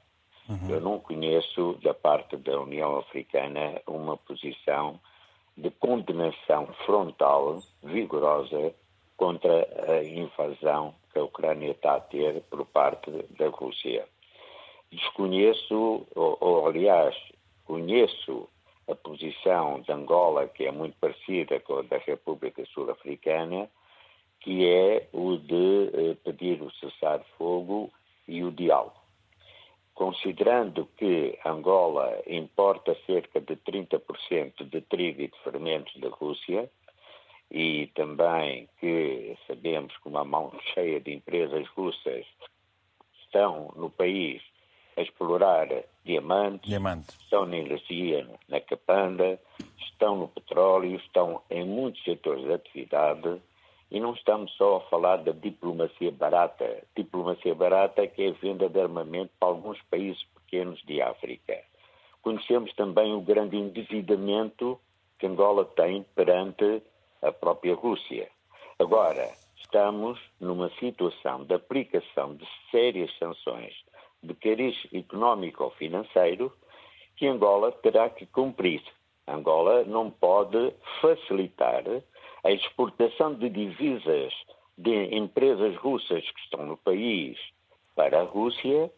[0.52, 0.70] Uhum.
[0.70, 5.00] Eu não conheço, da parte da União Africana, uma posição
[5.56, 8.74] de condenação frontal, vigorosa,
[9.16, 14.06] contra a invasão que a Ucrânia está a ter por parte da Rússia.
[14.92, 17.16] Desconheço, ou, ou aliás,
[17.66, 18.50] conheço
[18.90, 23.70] a posição de Angola, que é muito parecida com a da República Sul-Africana,
[24.42, 27.90] que é o de eh, pedir o cessar-fogo
[28.28, 29.01] e o diálogo.
[30.02, 36.68] Considerando que Angola importa cerca de 30% de trigo e de fermentos da Rússia,
[37.52, 42.26] e também que sabemos que uma mão cheia de empresas russas
[43.24, 44.42] estão no país
[44.98, 45.68] a explorar
[46.04, 47.16] diamantes, Diamante.
[47.22, 49.40] estão na energia, na capanda,
[49.78, 53.40] estão no petróleo, estão em muitos setores de atividade
[53.92, 56.84] e não estamos só a falar da diplomacia barata.
[56.96, 61.62] Diplomacia barata que é a venda de armamento para alguns países pequenos de África.
[62.22, 64.80] Conhecemos também o grande endividamento
[65.20, 66.82] que Angola tem perante
[67.22, 68.30] a própria Rússia.
[68.80, 73.74] Agora, estamos numa situação de aplicação de sérias sanções
[74.24, 76.52] de cariz económico ou financeiro
[77.18, 78.82] que Angola terá que cumprir.
[79.28, 81.84] Angola não pode facilitar
[82.44, 84.34] a exportação de divisas
[84.78, 87.38] de empresas russas que estão no país
[87.96, 88.92] para a Rússia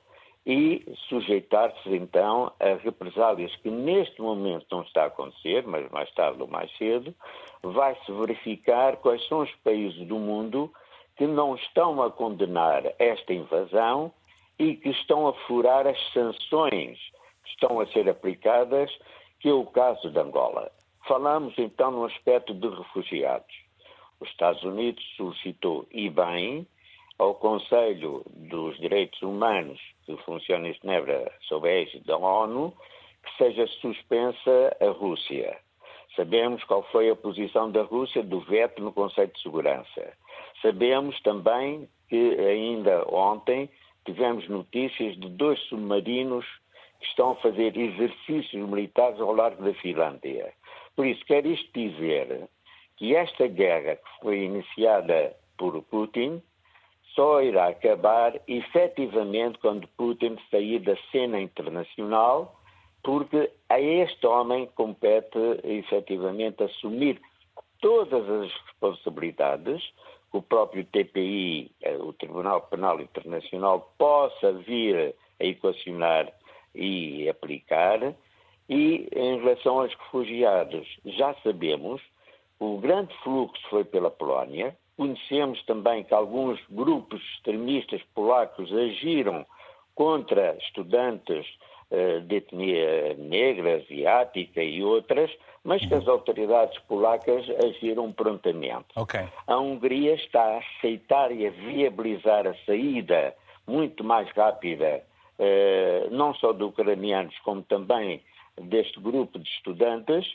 [0.46, 6.42] e sujeitar-se então a represálias que neste momento não está a acontecer, mas mais tarde
[6.42, 7.14] ou mais cedo,
[7.62, 10.72] vai-se verificar quais são os países do mundo
[11.16, 14.12] que não estão a condenar esta invasão
[14.60, 17.00] e que estão a furar as sanções
[17.44, 18.92] que estão a ser aplicadas,
[19.40, 20.72] que é o caso de Angola.
[21.08, 23.54] Falamos então no aspecto de refugiados.
[24.22, 26.66] Os Estados Unidos solicitou, e bem,
[27.20, 32.74] ao Conselho dos Direitos Humanos, que funciona em Genebra sob a égide da ONU,
[33.24, 35.58] que seja suspensa a Rússia.
[36.16, 40.13] Sabemos qual foi a posição da Rússia do veto no Conselho de Segurança.
[40.62, 43.70] Sabemos também que ainda ontem
[44.06, 46.46] tivemos notícias de dois submarinos
[47.00, 50.54] que estão a fazer exercícios militares ao largo da Finlândia.
[50.96, 52.48] Por isso, quer isto dizer
[52.98, 56.42] que esta guerra que foi iniciada por Putin
[57.16, 62.60] só irá acabar efetivamente quando Putin sair da cena internacional,
[63.04, 67.22] porque a este homem compete efetivamente assumir
[67.82, 69.84] todas as responsabilidades
[70.32, 76.34] que o próprio TPI, eh, o Tribunal Penal Internacional, possa vir a equacionar
[76.74, 78.16] e aplicar.
[78.74, 82.02] E em relação aos refugiados, já sabemos
[82.60, 84.76] o grande fluxo foi pela Polónia.
[84.98, 89.46] Conhecemos também que alguns grupos extremistas polacos agiram
[89.94, 91.46] contra estudantes
[91.92, 95.30] uh, de etnia negra, asiática e outras,
[95.64, 98.88] mas que as autoridades polacas agiram prontamente.
[98.96, 99.28] Okay.
[99.46, 103.36] A Hungria está a aceitar e a viabilizar a saída
[103.68, 105.04] muito mais rápida,
[105.38, 108.20] uh, não só de ucranianos, como também
[108.62, 110.26] deste grupo de estudantes,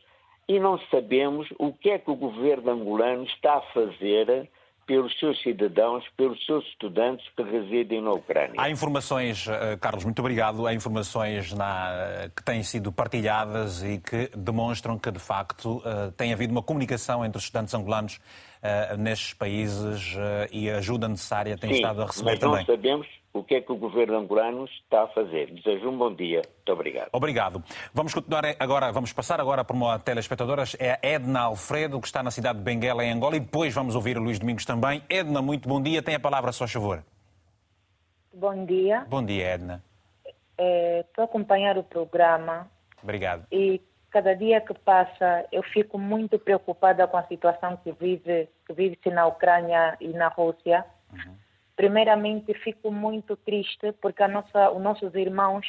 [0.48, 4.48] e não sabemos o que é que o governo angolano está a fazer
[4.86, 8.54] pelos seus cidadãos, pelos seus estudantes que residem na Ucrânia.
[8.56, 14.30] Há informações, eh, Carlos, muito obrigado, há informações na, que têm sido partilhadas e que
[14.34, 18.18] demonstram que, de facto, eh, tem havido uma comunicação entre os estudantes angolanos
[18.98, 20.16] nestes países
[20.50, 22.58] e a ajuda necessária tem Sim, estado a receber mas também.
[22.58, 23.06] não sabemos
[23.38, 25.50] o que é que o governo angolano está a fazer.
[25.52, 26.42] Desejo um bom dia.
[26.44, 27.08] Muito obrigado.
[27.12, 27.62] Obrigado.
[27.94, 32.22] Vamos continuar agora, vamos passar agora para uma telespectadora, é a Edna Alfredo, que está
[32.22, 35.02] na cidade de Benguela, em Angola, e depois vamos ouvir o Luís Domingos também.
[35.08, 36.02] Edna, muito bom dia.
[36.02, 37.02] Tem a palavra, a sua favor.
[38.32, 39.04] Bom dia.
[39.08, 39.82] Bom dia, Edna.
[40.58, 42.68] Estou a acompanhar o programa.
[43.02, 43.46] Obrigado.
[43.52, 48.72] E cada dia que passa eu fico muito preocupada com a situação que vive que
[48.72, 50.84] vive-se na Ucrânia e na Rússia.
[51.12, 51.34] Uhum.
[51.78, 55.64] Primeiramente fico muito triste porque nossa, os nossos irmãos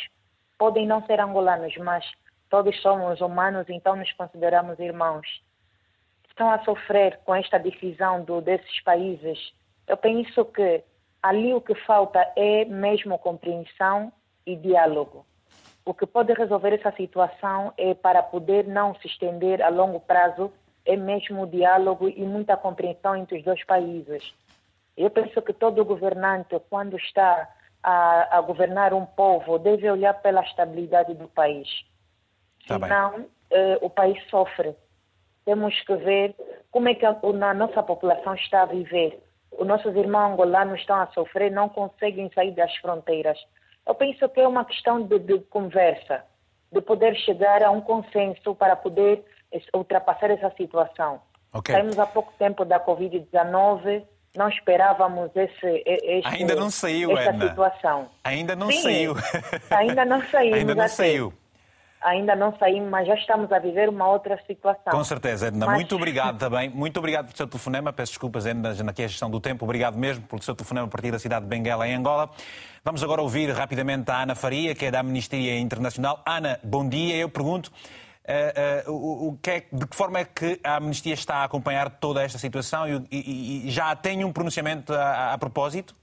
[0.57, 2.03] podem não ser angolanos, mas
[2.49, 5.27] todos somos humanos, então nos consideramos irmãos.
[6.27, 9.53] Estão a sofrer com esta decisão do, desses países.
[9.87, 10.83] Eu penso que
[11.21, 14.11] ali o que falta é mesmo compreensão
[14.47, 15.27] e diálogo.
[15.85, 20.51] O que pode resolver essa situação é para poder não se estender a longo prazo
[20.87, 24.33] é mesmo o diálogo e muita compreensão entre os dois países.
[24.99, 27.47] Eu penso que todo governante, quando está
[27.81, 31.69] a, a governar um povo, deve olhar pela estabilidade do país.
[32.67, 34.75] Tá Senão, eh, o país sofre.
[35.45, 36.35] Temos que ver
[36.69, 39.23] como é que a, a nossa população está a viver.
[39.57, 43.39] Os nossos irmãos angolanos estão a sofrer, não conseguem sair das fronteiras.
[43.88, 46.25] Eu penso que é uma questão de, de conversa,
[46.73, 49.23] de poder chegar a um consenso para poder
[49.73, 51.21] ultrapassar essa situação.
[51.53, 51.73] Okay.
[51.73, 57.49] Saímos há pouco tempo da Covid-19, não esperávamos esse, este, ainda não saiu, essa Edna.
[57.49, 58.09] situação.
[58.23, 59.15] Ainda não Sim, saiu.
[59.71, 60.57] Ainda não saímos.
[60.57, 61.33] ainda não saiu.
[62.01, 64.93] Ainda não saímos, mas já estamos a viver uma outra situação.
[64.93, 65.65] Com certeza, Edna.
[65.65, 66.69] Mas- Muito obrigado também.
[66.69, 67.91] Muito obrigado pelo seu telefonema.
[67.91, 69.65] Peço desculpas, Edna, na questão do tempo.
[69.65, 72.29] Obrigado mesmo pelo seu telefonema a partir da cidade de Benguela, em Angola.
[72.85, 76.23] Vamos agora ouvir rapidamente a Ana Faria, que é da Amnistia Internacional.
[76.25, 77.17] Ana, bom dia.
[77.17, 77.69] Eu pergunto.
[78.25, 81.43] Eh, eh, o, o que é- de que forma é que a Amnistia está a
[81.46, 85.96] acompanhar toda esta situação e, e- e já tem um pronunciamento a, a propósito?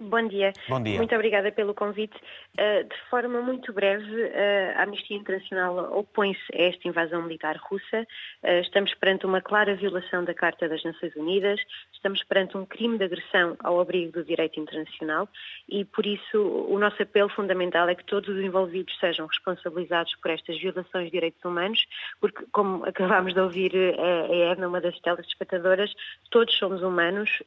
[0.00, 0.52] Bom dia.
[0.68, 0.96] Bom dia.
[0.96, 2.14] Muito obrigada pelo convite.
[2.58, 8.04] Uh, de forma muito breve, uh, a Amnistia Internacional opõe-se a esta invasão militar russa.
[8.42, 11.60] Uh, estamos perante uma clara violação da Carta das Nações Unidas,
[11.92, 15.28] estamos perante um crime de agressão ao abrigo do direito internacional.
[15.68, 20.32] E, por isso, o nosso apelo fundamental é que todos os envolvidos sejam responsabilizados por
[20.32, 21.86] estas violações de direitos humanos,
[22.20, 25.94] porque, como acabámos de ouvir a Edna, uma das telespectadoras,
[26.28, 27.40] todos somos humanos,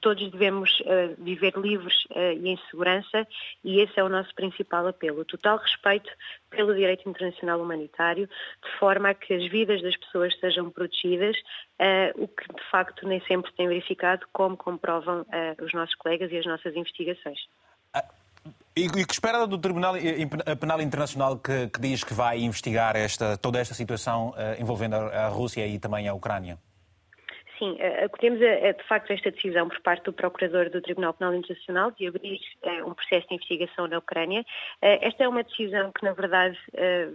[0.00, 0.82] todos devemos
[1.18, 3.26] viver livres e em segurança.
[3.62, 5.20] E esse é o nosso principal apelo.
[5.20, 6.10] O total respeito
[6.48, 12.24] pelo direito internacional humanitário, de forma a que as vidas das pessoas sejam protegidas, uh,
[12.24, 16.38] o que de facto nem sempre tem verificado, como comprovam uh, os nossos colegas e
[16.38, 17.38] as nossas investigações.
[18.76, 19.94] E, e que espera do Tribunal
[20.58, 25.26] Penal Internacional que, que diz que vai investigar esta, toda esta situação uh, envolvendo a,
[25.26, 26.58] a Rússia e também a Ucrânia?
[27.60, 31.34] Sim, eh, acolhemos eh, de facto esta decisão por parte do Procurador do Tribunal Penal
[31.34, 34.46] Internacional de abrir eh, um processo de investigação na Ucrânia.
[34.80, 36.58] Esta é uma decisão que, na verdade,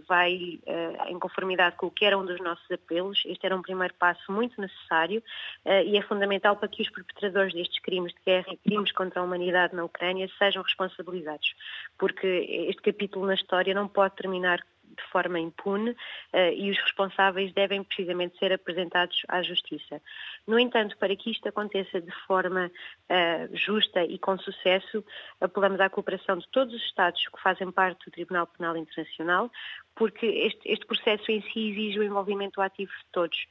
[0.07, 0.59] vai
[1.07, 3.23] em conformidade com o que era um dos nossos apelos.
[3.25, 5.23] Este era um primeiro passo muito necessário
[5.65, 9.23] e é fundamental para que os perpetradores destes crimes de guerra e crimes contra a
[9.23, 11.55] humanidade na Ucrânia sejam responsabilizados,
[11.97, 12.27] porque
[12.69, 14.63] este capítulo na história não pode terminar
[14.97, 20.01] de forma impune uh, e os responsáveis devem precisamente ser apresentados à Justiça.
[20.47, 25.03] No entanto, para que isto aconteça de forma uh, justa e com sucesso,
[25.39, 29.51] apelamos à cooperação de todos os Estados que fazem parte do Tribunal Penal Internacional,
[29.95, 33.47] porque este, este, processo em si exige o envolvimento ativo de todos,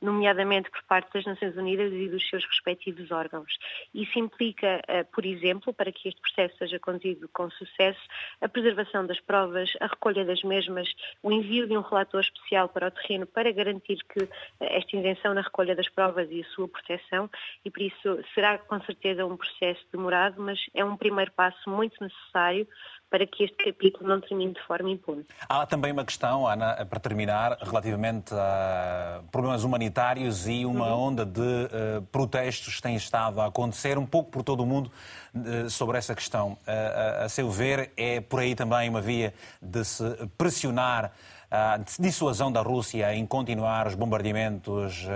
[0.00, 3.56] nomeadamente por parte das Nações Unidas e dos seus respectivos órgãos.
[3.94, 8.00] Isso implica, eh, por exemplo, para que este processo seja conduzido com sucesso,
[8.40, 10.75] a preservação das provas, a recolha das mesmas,
[11.22, 14.24] o envio de um relator especial para o terreno para garantir que
[14.60, 17.30] eh, esta isenção na recolha das provas e a sua proteção,
[17.64, 22.02] e por isso será com certeza um processo demorado, mas é um primeiro passo muito
[22.02, 22.66] necessário
[23.10, 25.24] para que este capítulo não termine de forma impune.
[25.48, 31.08] Há também uma questão, Ana, para terminar, relativamente a problemas humanitários e uma uhum.
[31.08, 34.90] onda de uh, protestos que têm estado a acontecer um pouco por todo o mundo
[35.34, 36.52] uh, sobre essa questão.
[36.66, 39.32] Uh, a seu ver, é por aí também uma via
[39.62, 40.04] de se
[40.36, 41.12] pressionar
[41.50, 45.06] a dissuasão da Rússia em continuar os bombardeamentos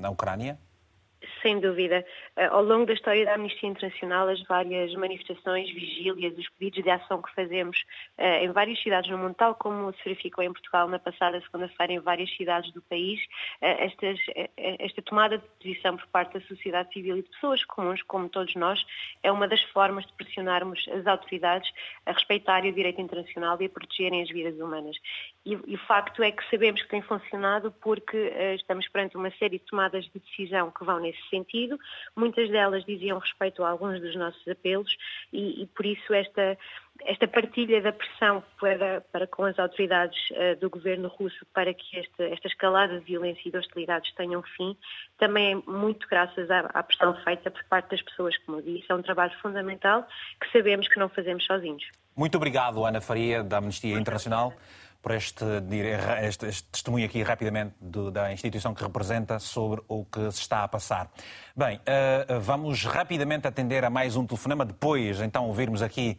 [0.00, 0.56] na Ucrânia?
[1.46, 2.04] Sem dúvida.
[2.34, 6.90] Eh, ao longo da história da Amnistia Internacional, as várias manifestações, vigílias, os pedidos de
[6.90, 7.84] ação que fazemos
[8.18, 11.92] eh, em várias cidades no mundo, tal como se verificou em Portugal na passada segunda-feira
[11.92, 13.20] em várias cidades do país,
[13.60, 14.18] eh, estas,
[14.56, 18.56] esta tomada de posição por parte da sociedade civil e de pessoas comuns, como todos
[18.56, 18.84] nós,
[19.22, 21.70] é uma das formas de pressionarmos as autoridades
[22.06, 24.96] a respeitarem o direito internacional e a protegerem as vidas humanas.
[25.44, 28.16] E, e o facto é que sabemos que tem funcionado porque
[28.56, 31.35] estamos perante uma série de tomadas de decisão que vão nesse sentido.
[32.14, 34.94] Muitas delas diziam respeito a alguns dos nossos apelos
[35.32, 36.56] e, e por isso esta,
[37.04, 41.98] esta partilha da pressão para, para com as autoridades uh, do governo russo para que
[41.98, 44.76] esta, esta escalada de violência e de hostilidades tenham fim,
[45.18, 48.86] também é muito graças à, à pressão feita por parte das pessoas, como eu disse.
[48.88, 50.06] É um trabalho fundamental
[50.40, 51.84] que sabemos que não fazemos sozinhos.
[52.16, 54.54] Muito obrigado, Ana Faria, da Amnistia Internacional
[55.06, 55.44] por este,
[56.20, 57.76] este, este testemunho aqui rapidamente
[58.10, 61.08] da instituição que representa sobre o que se está a passar.
[61.56, 66.18] Bem, uh, vamos rapidamente atender a mais um telefonema, depois então ouvirmos aqui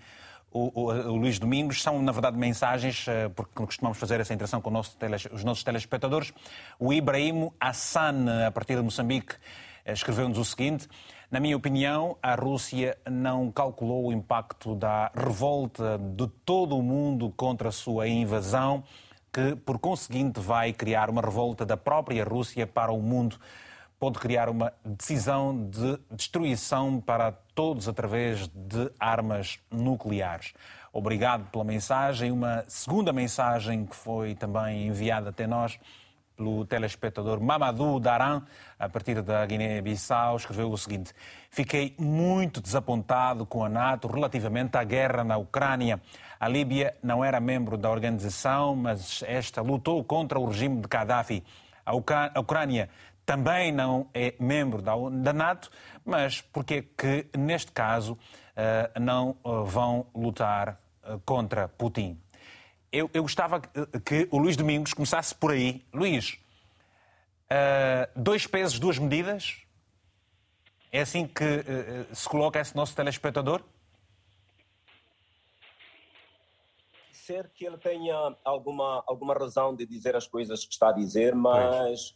[0.50, 1.84] o, o, o, Luís Domingos.
[1.84, 5.66] São, na verdade, mensagens, uh, porque costumamos fazer essa interação com nosso teles, os nossos
[5.66, 6.32] telespectadores.
[6.80, 10.88] O Ibrahim Hassan, a partir de Moçambique, uh, escreveu-nos o seguinte.
[11.30, 17.34] Na minha opinião, a Rússia não calculou o impacto da revolta de todo o mundo
[17.36, 18.82] contra a sua invasão,
[19.34, 23.38] que, por conseguinte, vai criar uma revolta da própria Rússia para o mundo.
[24.00, 30.54] Pode criar uma decisão de destruição para todos através de armas nucleares.
[30.94, 32.32] Obrigado pela mensagem.
[32.32, 35.78] Uma segunda mensagem que foi também enviada até nós
[36.38, 38.44] pelo telespectador Mamadou Daran,
[38.80, 41.14] a partir da Guiné-Bissau, escreveu o seguinte:
[41.50, 46.00] Fiquei muito desapontado com a NATO relativamente à guerra na Ucrânia.
[46.40, 51.44] A Líbia não era membro da organização, mas esta lutou contra o regime de Gaddafi.
[51.84, 51.96] A
[52.40, 52.90] Ucrânia
[53.26, 55.70] também não é membro da NATO,
[56.06, 58.18] mas porque que, neste caso,
[58.56, 62.18] eh, não eh, vão lutar eh, contra Putin?
[62.92, 63.62] Eu, eu gostava
[64.06, 65.86] que o Luís Domingos começasse por aí.
[65.94, 66.40] Luís,
[67.52, 69.64] uh, dois pesos, duas medidas?
[70.92, 73.62] É assim que uh, se coloca esse nosso telespectador?
[77.12, 81.36] Ser que ele tenha alguma, alguma razão de dizer as coisas que está a dizer,
[81.36, 82.16] mas pois.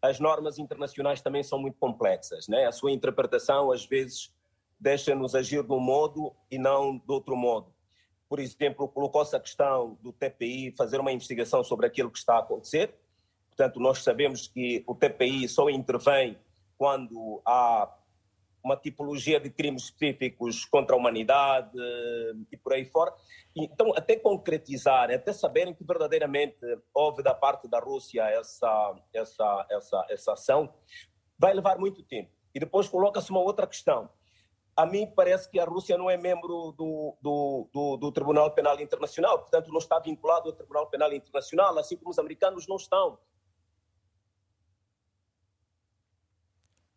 [0.00, 2.48] as normas internacionais também são muito complexas.
[2.48, 2.64] Né?
[2.64, 4.34] A sua interpretação, às vezes,
[4.80, 7.75] deixa-nos agir de um modo e não de outro modo
[8.28, 12.40] por exemplo, colocou-se a questão do TPI fazer uma investigação sobre aquilo que está a
[12.40, 12.94] acontecer.
[13.48, 16.38] Portanto, nós sabemos que o TPI só intervém
[16.76, 17.90] quando há
[18.62, 21.70] uma tipologia de crimes específicos contra a humanidade
[22.50, 23.14] e por aí fora.
[23.54, 26.58] Então, até concretizar, até saberem que verdadeiramente
[26.92, 30.74] houve da parte da Rússia essa, essa, essa, essa ação,
[31.38, 32.30] vai levar muito tempo.
[32.52, 34.10] E depois coloca-se uma outra questão
[34.76, 38.78] a mim parece que a Rússia não é membro do, do, do, do, Tribunal Penal
[38.78, 43.18] Internacional, portanto não está vinculado ao Tribunal Penal Internacional, assim como os americanos não estão.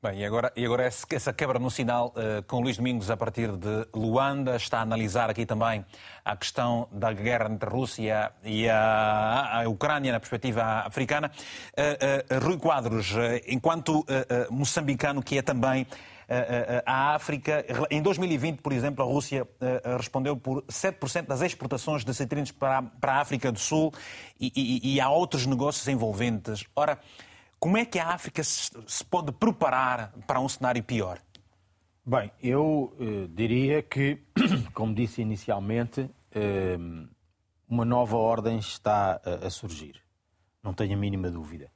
[0.02, 3.52] Bem, e agora, e agora essa quebra no sinal uh, com Luís Domingos a partir
[3.58, 5.86] de Luanda está a analisar aqui também
[6.24, 11.30] a questão da guerra entre a Rússia e a, a Ucrânia na perspectiva africana.
[11.78, 13.14] Uh, uh, Rui Quadros,
[13.46, 14.06] enquanto
[14.50, 15.86] moçambicano que é também
[16.86, 19.48] a África, em 2020, por exemplo, a Rússia
[19.98, 23.92] respondeu por 7% das exportações de citrinos para, para a África do Sul
[24.40, 26.66] e, há outros negócios envolventes.
[26.76, 27.00] Ora,
[27.60, 31.20] como é que a África se pode preparar para um cenário pior?
[32.06, 34.20] Bem, eu eh, diria que,
[34.74, 36.78] como disse inicialmente, eh,
[37.68, 40.02] uma nova ordem está a, surgir.
[40.64, 41.72] Não tenho a mínima dúvida.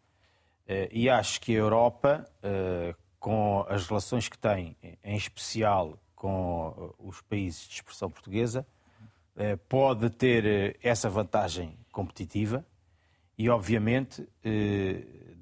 [0.67, 6.73] Eh, e acho que a Europa, eh, com as relações que tem, em especial com
[6.77, 8.67] eh, os países de expressão portuguesa,
[9.37, 12.65] eh, pode ter essa vantagem competitiva
[13.37, 14.27] e, obviamente,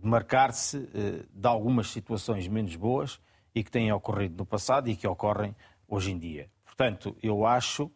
[0.01, 3.19] demarcar-se eh, de algumas situações menos boas
[3.53, 5.55] e que têm ocorrido no passado e que ocorrem
[5.87, 6.49] hoje em dia.
[6.65, 7.91] Portanto, eu acho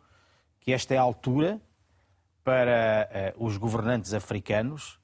[0.60, 1.62] que esta é a altura
[2.44, 5.00] para eh, os governantes africanos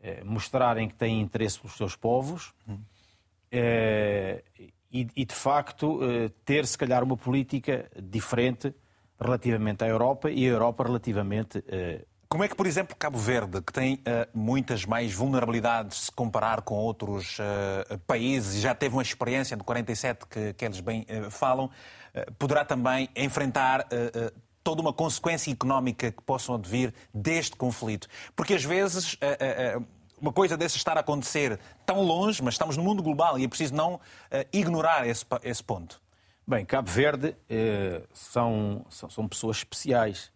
[0.00, 2.54] eh, mostrarem que têm interesse pelos seus povos
[3.52, 6.00] e, de facto,
[6.44, 8.74] ter, se calhar, uma política diferente
[9.20, 11.62] relativamente à Europa e a Europa relativamente
[12.28, 14.02] como é que, por exemplo, Cabo Verde, que tem
[14.34, 17.38] muitas mais vulnerabilidades se comparar com outros
[18.06, 21.70] países e já teve uma experiência de 47 que, que eles bem falam,
[22.38, 23.88] poderá também enfrentar
[24.62, 28.06] toda uma consequência económica que possam advir deste conflito?
[28.36, 29.16] Porque às vezes
[30.20, 33.48] uma coisa desse estar a acontecer tão longe, mas estamos no mundo global e é
[33.48, 34.00] preciso não
[34.52, 36.00] ignorar esse, esse ponto.
[36.46, 37.36] Bem, Cabo Verde
[38.12, 40.30] são, são, são pessoas especiais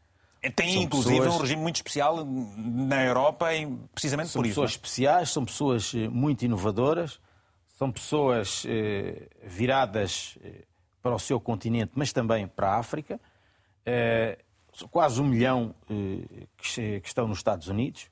[0.50, 1.36] tem, são inclusive, pessoas...
[1.36, 3.46] um regime muito especial na Europa,
[3.94, 4.54] precisamente são por isso.
[4.54, 4.74] São pessoas é?
[4.74, 7.20] especiais, são pessoas eh, muito inovadoras,
[7.78, 10.64] são pessoas eh, viradas eh,
[11.00, 13.20] para o seu continente, mas também para a África.
[13.86, 14.38] Eh,
[14.90, 18.10] quase um milhão eh, que, que, estão nos Estados Unidos.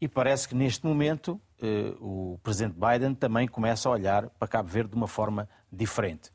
[0.00, 4.68] E parece que neste momento eh, o presidente Biden também começa a olhar para Cabo
[4.68, 6.30] Verde de uma forma diferente.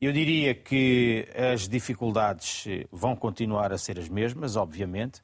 [0.00, 5.20] Eu diria que as dificuldades eh, vão continuar a ser as mesmas, obviamente,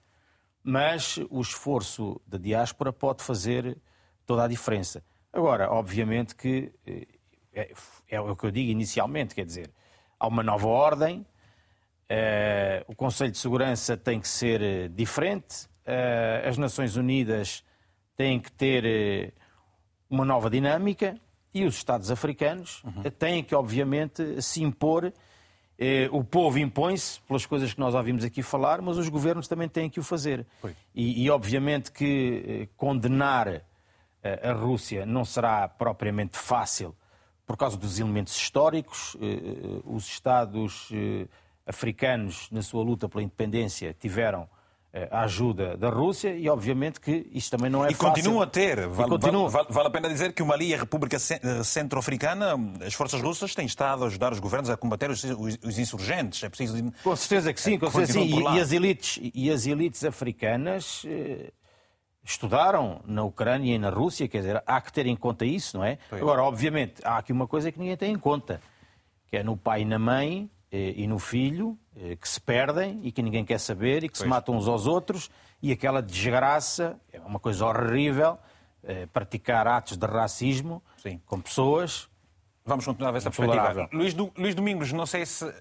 [0.64, 3.78] mas o esforço da diáspora pode fazer
[4.26, 5.04] toda a diferença.
[5.32, 7.06] Agora, obviamente que eh,
[7.52, 7.72] é,
[8.08, 9.70] é o que eu digo inicialmente, quer dizer,
[10.18, 11.24] há uma nova ordem,
[12.08, 15.68] eh, o Conselho de Segurança tem que ser diferente,
[16.48, 17.62] as Nações Unidas
[18.16, 19.34] têm que ter
[20.08, 21.18] uma nova dinâmica
[21.52, 23.02] e os Estados africanos uhum.
[23.10, 25.12] têm que, obviamente, se impor.
[25.78, 29.68] Eh, o povo impõe-se pelas coisas que nós ouvimos aqui falar, mas os governos também
[29.68, 30.46] têm que o fazer.
[30.94, 33.62] E, e, obviamente, que eh, condenar eh,
[34.42, 36.94] a Rússia não será propriamente fácil
[37.46, 39.16] por causa dos elementos históricos.
[39.20, 41.28] Eh, eh, os Estados eh,
[41.66, 44.46] africanos, na sua luta pela independência, tiveram eh,
[45.10, 48.06] a ajuda da Rússia e, obviamente, que isto também não é e fácil.
[48.06, 48.86] E continuam a ter.
[48.86, 49.48] Vale, continua.
[49.48, 52.54] vale, vale, a pena dizer que o Mali e a República eh, Centro-Africana,
[52.86, 56.44] as forças russas têm estado a ajudar os governos a combater os, os, os insurgentes.
[56.44, 56.92] É preciso.
[57.02, 58.24] Com certeza que sim, com certeza sim.
[58.24, 61.02] E, e, as elites, e as elites africanas.
[61.06, 61.50] Eh,
[62.24, 65.84] estudaram na Ucrânia e na Rússia, quer dizer, há que ter em conta isso, não
[65.84, 65.98] é?
[66.10, 68.62] Agora, obviamente, há aqui uma coisa que ninguém tem em conta,
[69.26, 71.83] que é no pai e na mãe eh, e no filho eh,
[72.20, 74.22] que se perdem e que ninguém quer saber e que pois.
[74.22, 75.30] se matam uns aos outros
[75.62, 78.38] e aquela desgraça, é uma coisa horrível,
[78.86, 81.18] eh, praticar atos de racismo Sim.
[81.24, 82.06] com pessoas.
[82.66, 83.88] Vamos continuar a ver essa perspectiva.
[83.90, 85.42] Luís, Luís, Domingos, não sei se.
[85.42, 85.52] Uh, uh,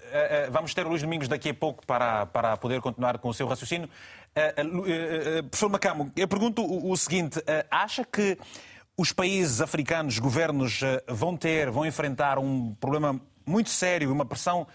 [0.50, 3.46] vamos ter o Luís Domingos daqui a pouco para, para poder continuar com o seu
[3.46, 3.88] raciocínio.
[4.36, 8.38] Uh, professor Macamo, eu pergunto o, o seguinte: acha que
[8.94, 14.66] os países africanos, governos, vão ter, vão enfrentar um problema muito sério, uma pressão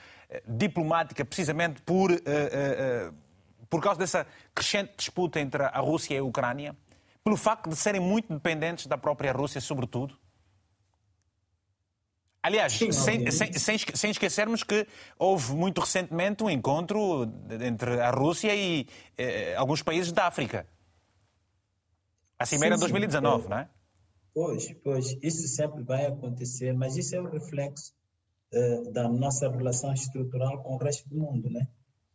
[0.47, 3.13] diplomática precisamente por, uh, uh,
[3.69, 6.75] por causa dessa crescente disputa entre a Rússia e a Ucrânia?
[7.23, 10.17] Pelo facto de serem muito dependentes da própria Rússia, sobretudo?
[12.41, 17.29] Aliás, Sim, sem, sem, sem, esquecermos que houve muito recentemente um encontro
[17.61, 20.65] entre a Rússia e eh, alguns países da África.
[22.39, 23.49] A Cimeira sim, 2019, sim.
[23.49, 23.69] não é?
[24.33, 27.93] Pois, pois, isso sempre vai acontecer, mas isso é o reflexo
[28.91, 31.67] da nossa relação estrutural com o resto do mundo, né?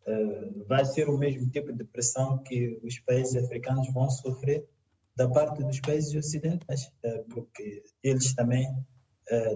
[0.06, 4.68] Uh, vai ser o mesmo tipo de pressão que os países africanos vão sofrer
[5.16, 8.66] da parte dos países ocidentais, uh, porque eles também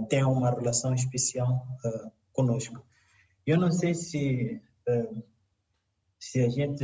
[0.09, 1.62] têm uma relação especial
[2.33, 2.83] conosco.
[3.47, 4.62] Eu não sei se
[6.18, 6.83] se a gente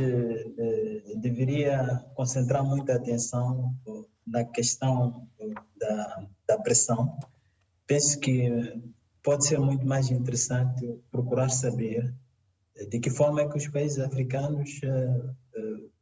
[1.17, 3.75] deveria concentrar muita atenção
[4.25, 5.27] na questão
[5.79, 7.17] da, da pressão.
[7.87, 8.51] Penso que
[9.25, 12.13] pode ser muito mais interessante procurar saber
[12.89, 14.79] de que forma é que os países africanos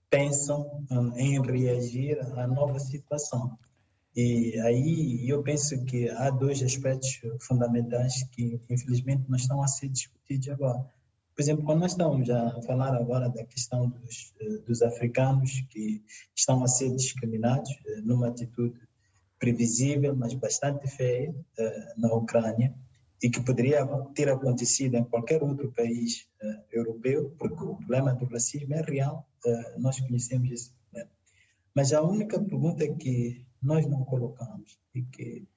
[0.10, 3.58] pensam em reagir à nova situação.
[4.16, 9.88] E aí eu penso que há dois aspectos fundamentais que, infelizmente, não estão a ser
[9.88, 10.86] discutidos agora.
[11.34, 14.34] Por exemplo, quando nós estamos a falar agora da questão dos,
[14.68, 16.04] dos africanos que
[16.36, 17.72] estão a ser discriminados
[18.04, 18.80] numa atitude
[19.40, 21.34] previsível, mas bastante feia,
[21.98, 22.74] na Ucrânia,
[23.24, 26.28] e que poderia ter acontecido em qualquer outro país
[26.72, 29.26] europeu, porque o problema do racismo é real,
[29.78, 31.10] nós conhecemos esse problema.
[31.74, 35.48] Mas a única pergunta que nós não colocamos e que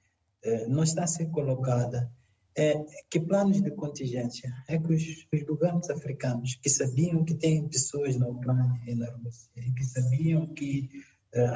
[0.44, 2.10] eh, não está a ser colocada
[2.56, 7.68] é que planos de contingência é que os, os governos africanos que sabiam que tem
[7.68, 10.88] pessoas na Ucrânia e na Rússia e que sabiam que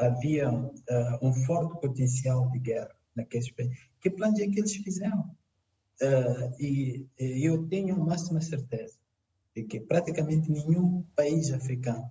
[0.00, 0.50] havia
[1.22, 5.34] um forte potencial de guerra naqueles países, que planos é que eles fizeram?
[6.58, 9.00] E eu tenho a máxima certeza
[9.54, 12.10] de que praticamente nenhum país africano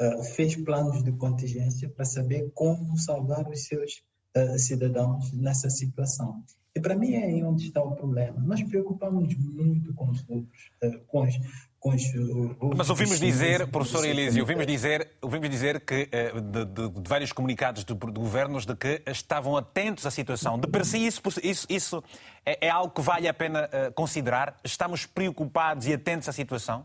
[0.00, 4.02] uh, fez planos de contingência para saber como salvar os seus
[4.36, 6.44] uh, cidadãos nessa situação.
[6.76, 8.40] E para mim é aí onde está o problema.
[8.40, 11.36] Nós preocupamos muito com os outros, uh, com os,
[11.78, 16.08] com os Mas ouvimos dizer, professor Elísio, ouvimos dizer, ouvimos dizer que
[16.50, 20.58] de, de, de vários comunicados de, de, governos de que estavam atentos à situação.
[20.58, 22.04] De per si, isso, isso, isso
[22.44, 24.58] é, é algo que vale a pena considerar?
[24.64, 26.84] Estamos preocupados e atentos à situação?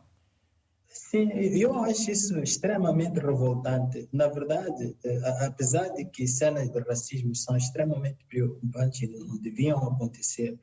[1.10, 4.07] Sim, eu acho isso extremamente revoltante.
[4.14, 9.80] Na verdade, eh, apesar de que cenas de racismo são extremamente preocupantes e não deviam
[9.80, 10.55] acontecer,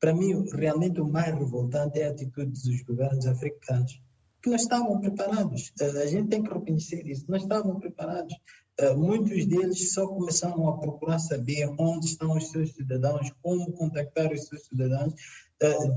[0.00, 4.00] para mim, realmente o mais revoltante é a atitude dos governos africanos,
[4.42, 5.70] que não estavam preparados.
[5.78, 8.34] Eh, a gente tem que reconhecer isso, não estavam preparados.
[8.78, 14.32] Eh, muitos deles só começaram a procurar saber onde estão os seus cidadãos, como contactar
[14.32, 15.12] os seus cidadãos,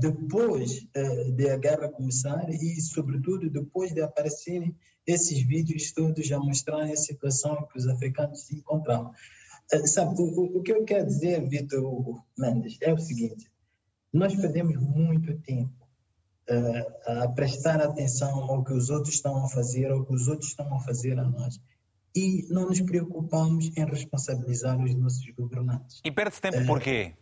[0.00, 6.38] depois eh, de a guerra começar e, sobretudo, depois de aparecerem esses vídeos todos a
[6.38, 9.12] mostrarem a situação que os africanos se encontravam.
[9.72, 13.50] Eh, sabe, o, o que eu quero dizer, Vitor Mendes, é o seguinte:
[14.12, 15.72] nós perdemos muito tempo
[17.06, 20.76] a prestar atenção ao que os outros estão a fazer, ao que os outros estão
[20.76, 21.58] a fazer a nós
[22.14, 26.02] e não nos preocupamos em responsabilizar os nossos governantes.
[26.04, 27.14] E perde tempo por quê?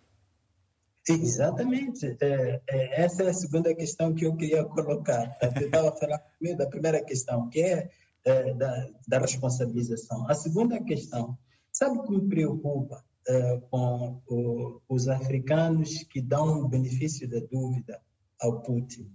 [1.09, 2.17] Exatamente.
[2.21, 5.37] É, é, essa é a segunda questão que eu queria colocar.
[5.43, 7.91] Eu estava falando primeiro da primeira questão, que é,
[8.25, 10.29] é da, da, responsabilização.
[10.29, 11.37] A segunda questão,
[11.73, 17.41] sabe o que me preocupa é, com o, os africanos que dão o benefício da
[17.41, 18.01] dúvida
[18.41, 19.11] ao Putin?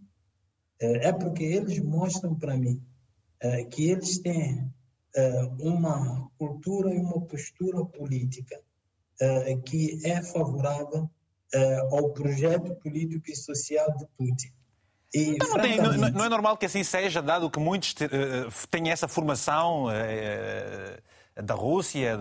[0.81, 2.83] É, é porque eles mostram para mim
[3.39, 4.71] é, que eles têm
[5.59, 8.61] uma cultura e uma postura política
[9.65, 11.09] que é favorável
[11.53, 14.51] uh, ao projeto político e social de Putin.
[15.13, 18.67] E, então, não, tem, não, não, é normal que assim seja, dado que muitos uh,
[18.69, 22.19] têm essa formação uh, da Rússia,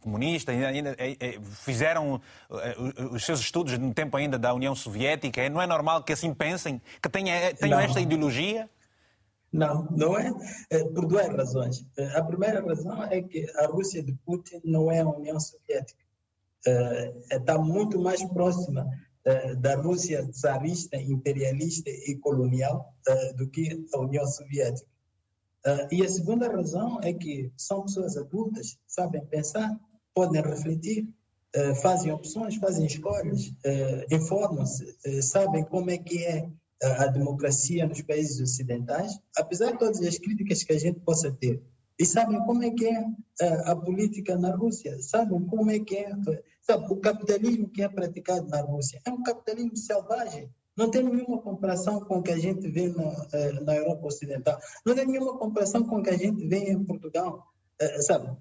[0.00, 0.94] comunista, ainda,
[1.42, 2.20] fizeram
[3.10, 5.48] os seus estudos no tempo ainda da União Soviética.
[5.48, 7.34] Não é normal que assim pensem, que tenham
[7.80, 8.68] esta ideologia?
[9.50, 10.30] Não, não é.
[10.94, 11.86] Por duas razões.
[12.14, 16.05] A primeira razão é que a Rússia de Putin não é a União Soviética
[17.30, 18.86] está eh, muito mais próxima
[19.24, 24.88] eh, da Rússia czarista, imperialista e colonial eh, do que a União Soviética.
[25.90, 29.68] E a segunda razão é que são pessoas adultas, sabem pensar,
[30.14, 31.08] podem refletir,
[31.82, 33.52] fazem opções, fazem escolhas,
[34.08, 36.48] informam-se, sabem como é que é
[36.80, 41.60] a democracia nos países ocidentais, apesar de todas as críticas que a gente possa ter.
[41.98, 43.04] E sabem como é que é
[43.64, 46.12] a política na Rússia, sabem como é que é
[46.66, 49.00] sabe, o capitalismo que é praticado na Rússia.
[49.04, 50.50] É um capitalismo selvagem.
[50.76, 54.58] Não tem nenhuma comparação com o que a gente vê na, eh, na Europa Ocidental.
[54.84, 57.46] Não tem nenhuma comparação com o que a gente vê em Portugal.
[57.80, 58.36] É, sabe,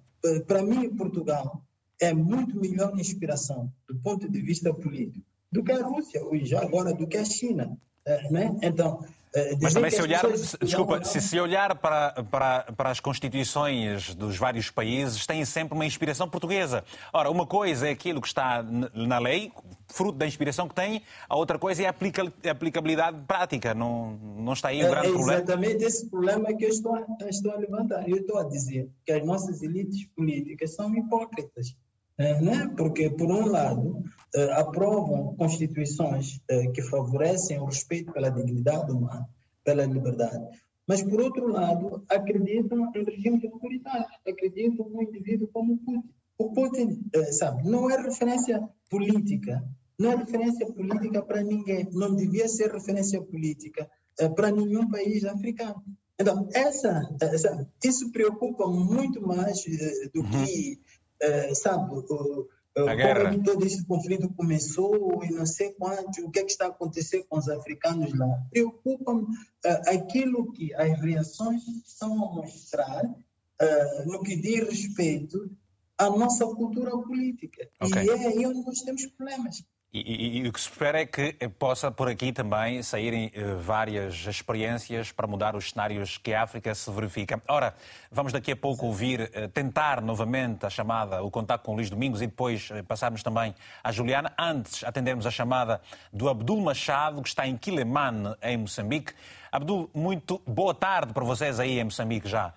[0.47, 1.61] para mim, Portugal
[2.01, 6.61] é muito melhor inspiração do ponto de vista político do que a Rússia, e já
[6.61, 7.77] agora do que a China.
[8.07, 8.55] É, né?
[8.61, 9.03] Então,
[9.35, 10.23] eh, Mas também se olhar,
[10.61, 15.85] desculpa, se, se olhar para, para, para as constituições dos vários países, tem sempre uma
[15.85, 16.83] inspiração portuguesa.
[17.11, 19.51] Ora, uma coisa é aquilo que está na lei,
[19.87, 23.73] fruto da inspiração que tem, a outra coisa é a aplicabilidade prática.
[23.73, 25.33] Não, não está aí o grande é, problema?
[25.33, 28.07] Exatamente esse problema que eu estou, estou a levantar.
[28.07, 31.75] Eu estou a dizer que as nossas elites políticas são hipócritas.
[32.17, 32.73] É, né?
[32.77, 34.03] Porque, por um lado,
[34.33, 39.27] é, aprovam constituições é, que favorecem o respeito pela dignidade humana,
[39.63, 40.45] pela liberdade,
[40.87, 46.09] mas, por outro lado, acreditam em regimes autoritários, acreditam no indivíduo como Putin.
[46.37, 47.01] O Putin,
[47.31, 49.63] sabe, não é referência política
[49.97, 53.89] não é referência política para ninguém, não devia ser referência política
[54.35, 55.81] para nenhum país africano.
[56.19, 59.63] Então, essa, essa, isso preocupa muito mais
[60.13, 60.45] do uhum.
[61.21, 61.91] Que, sabe,
[62.77, 63.31] a guerra.
[63.31, 67.25] como todo esse conflito começou e não sei quanto, o que, é que está acontecendo
[67.29, 68.27] com os africanos lá.
[68.51, 69.27] Preocupa-me uh,
[69.87, 75.49] aquilo que as reações estão a mostrar uh, no que diz respeito
[75.97, 77.69] à nossa cultura política.
[77.81, 78.03] Okay.
[78.03, 79.63] E é aí onde nós temos problemas.
[79.93, 83.57] E, e, e, o que se espera é que possa por aqui também saírem uh,
[83.59, 87.41] várias experiências para mudar os cenários que a África se verifica.
[87.47, 87.73] Ora,
[88.11, 91.89] vamos daqui a pouco ouvir, uh, tentar novamente a chamada, o contato com o Luís
[91.89, 94.33] Domingos e depois uh, passarmos também à Juliana.
[94.37, 95.79] Antes, atendermos a chamada
[96.11, 99.13] do Abdul Machado, que está em Quilemane, em Moçambique.
[99.49, 102.53] Abdul, muito boa tarde para vocês aí em Moçambique já.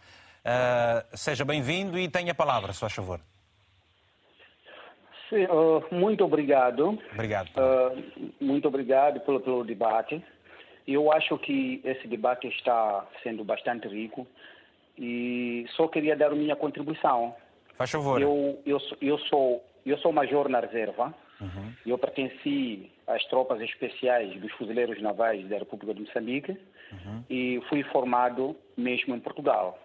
[1.15, 3.21] seja bem-vindo e tenha a palavra, se faz favor.
[5.29, 6.99] Sim, uh, muito obrigado.
[7.13, 7.49] Obrigado.
[7.49, 10.23] Uh, muito obrigado pelo, pelo debate.
[10.87, 14.27] Eu acho que esse debate está sendo bastante rico
[14.97, 17.35] e só queria dar minha contribuição.
[17.77, 18.21] Faz favor.
[18.21, 21.15] Eu, eu, eu, sou, eu sou major na reserva.
[21.41, 21.73] Uhum.
[21.87, 26.53] Eu pertenci às tropas especiais dos fuzileiros navais da República de Moçambique
[26.93, 27.23] uhum.
[27.31, 29.79] e fui formado mesmo em Portugal.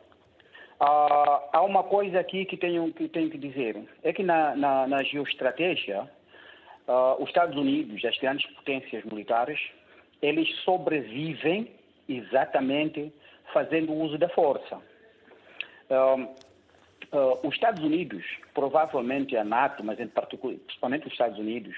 [0.83, 3.81] Uh, há uma coisa aqui que tenho que, tenho que dizer.
[4.03, 6.01] É que na, na, na geoestratégia,
[6.85, 9.57] uh, os Estados Unidos, as grandes potências militares,
[10.21, 11.71] eles sobrevivem
[12.09, 13.13] exatamente
[13.53, 14.77] fazendo uso da força.
[15.89, 16.27] Uh,
[17.43, 21.73] os Estados Unidos, provavelmente a NATO, mas em particular, principalmente os Estados Unidos,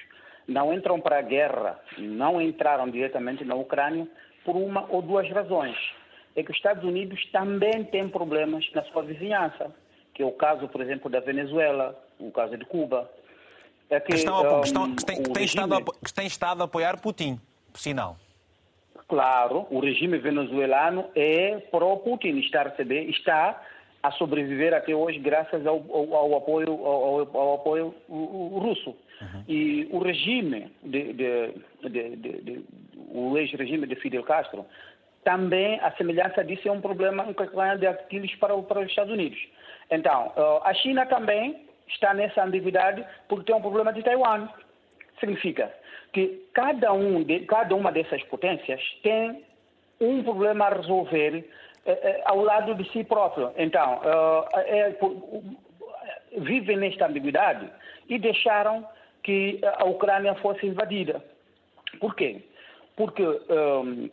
[0.47, 4.07] não entram para a guerra, não entraram diretamente na Ucrânia
[4.43, 5.77] por uma ou duas razões
[6.35, 9.73] é que os Estados Unidos também têm problemas na sua vizinhança,
[10.13, 13.09] que é o caso, por exemplo, da Venezuela, o caso de Cuba.
[13.89, 16.61] É que, estão, um, que, estão, que, tem, que, tem estado a, que tem estado
[16.61, 17.39] a apoiar Putin,
[17.71, 18.17] por sinal.
[19.07, 23.61] Claro, o regime venezuelano é pró-Putin, está a receber, está
[24.01, 28.95] a sobreviver até hoje graças ao, ao, ao apoio, ao, ao apoio russo.
[29.21, 29.43] Uhum.
[29.47, 31.53] E o regime, de, de,
[31.89, 32.65] de, de
[33.09, 34.65] o ex-regime de Fidel Castro,
[35.25, 39.11] também a semelhança disso é um problema, um calcanhar de Aquiles para, para os Estados
[39.11, 39.37] Unidos.
[39.91, 44.47] Então, uh, a China também está nessa ambiguidade porque tem um problema de Taiwan.
[45.19, 45.73] Significa
[46.13, 49.43] que cada, um de, cada uma dessas potências tem
[49.99, 51.43] um problema a resolver
[51.85, 53.51] eh, eh, ao lado de si próprio.
[53.57, 54.01] Então,
[54.53, 54.93] é,
[56.37, 57.69] vivem nesta ambiguidade
[58.09, 58.85] e deixaram
[59.23, 61.23] que a Ucrânia fosse invadida.
[61.99, 62.41] Por quê?
[62.95, 64.09] Porque um,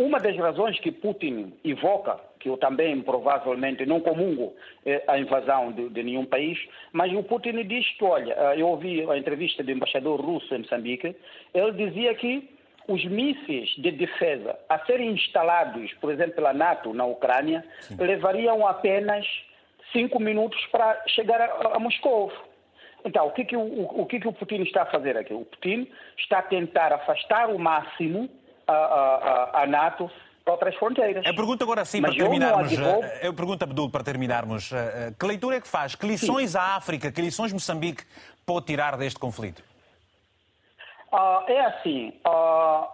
[0.00, 4.54] uma das razões que Putin evoca, que eu também provavelmente não comungo
[4.86, 6.58] é a invasão de, de, nenhum país,
[6.90, 10.60] mas o Putin diz que, olha, eh, eu ouvi a entrevista do embaixador russo em
[10.60, 11.14] Moçambique,
[11.52, 12.48] ele dizia que
[12.88, 17.96] os mísseis de defesa a serem instalados, por exemplo, pela NATO na Ucrânia, Sim.
[17.96, 19.26] levariam apenas
[19.92, 22.32] cinco minutos para chegar a, a Moscou.
[23.04, 25.34] Então, o que, que o, o, que, que o Putin está a fazer aqui?
[25.34, 25.86] O Putin
[26.16, 28.30] está a tentar afastar o máximo
[28.70, 30.10] a, a, a NATO
[30.44, 31.24] para outras fronteiras.
[31.24, 32.72] Eu pergunto agora sim, para terminarmos.
[32.72, 34.72] Eh, eu pergunto, Abdul, para terminarmos.
[34.72, 35.94] Eh, eh, que leitura é que faz?
[35.94, 36.58] Que lições sim.
[36.58, 38.04] a África, que lições Moçambique
[38.44, 39.62] pode tirar deste conflito?
[41.12, 42.12] Uh, é assim.
[42.26, 42.86] Uh,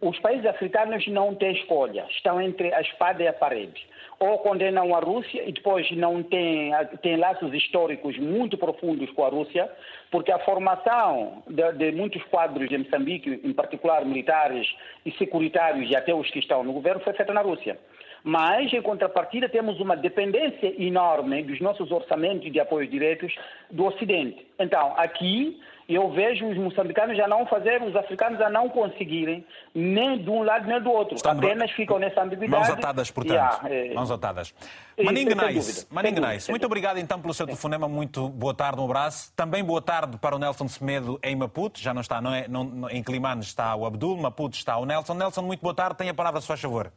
[0.00, 2.06] os países africanos não têm escolha.
[2.10, 3.86] Estão entre a espada e a parede
[4.20, 6.72] ou condenam a Rússia e depois não têm,
[7.18, 9.70] laços históricos muito profundos com a Rússia,
[10.10, 14.66] porque a formação de, de, muitos quadros de Moçambique, em particular militares
[15.06, 17.78] e securitários e até os que estão no governo, foi feita na Rússia.
[18.24, 23.32] Mas, em contrapartida, temos uma dependência enorme dos nossos orçamentos de apoios diretos
[23.70, 24.44] do Ocidente.
[24.58, 30.18] Então, aqui eu vejo os moçambicanos já não fazer, os africanos já não conseguirem, nem
[30.18, 31.14] de um lado nem do outro.
[31.14, 32.50] Estão Apenas ficam nessa ambiguidade.
[32.50, 33.34] Mãos atadas, portanto.
[33.34, 33.94] Yeah, é...
[33.94, 34.54] Mãos atadas.
[35.02, 35.86] Maningue Nice,
[36.20, 37.88] Nice, muito obrigado então pelo seu telefonema.
[37.88, 39.32] Muito boa tarde, um abraço.
[39.34, 41.80] Também boa tarde para o Nelson Semedo em Maputo.
[41.80, 42.46] Já não está, não é?
[42.48, 45.14] Não, em Climane está o Abdul, Maputo está o Nelson.
[45.14, 45.96] Nelson, muito boa tarde.
[45.96, 46.92] Tenha a palavra, se faz favor.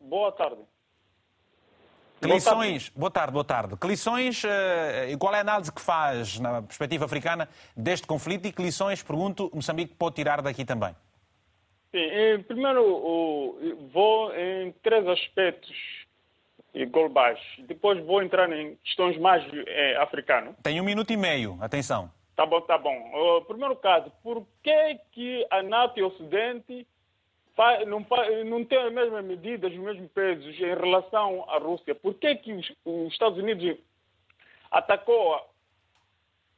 [0.00, 0.69] Boa tarde.
[2.20, 3.76] Que lições, boa tarde, boa tarde.
[3.78, 8.46] Que lições eh, e qual é a análise que faz na perspectiva africana deste conflito
[8.46, 10.94] e que lições, pergunto, Moçambique pode tirar daqui também?
[11.90, 13.58] Sim, primeiro
[13.92, 15.74] vou em três aspectos
[16.90, 17.40] globais.
[17.66, 20.54] Depois vou entrar em questões mais é, africanas.
[20.62, 22.10] Tem um minuto e meio, atenção.
[22.36, 22.96] Tá bom, tá bom.
[23.14, 26.86] O primeiro caso, por que, que a NATO e o Ocidente
[27.86, 28.06] não,
[28.46, 31.94] não tem as mesmas medidas, os mesmos pesos em relação à Rússia.
[31.94, 33.78] Por que, que os, os Estados Unidos
[34.70, 35.40] atacou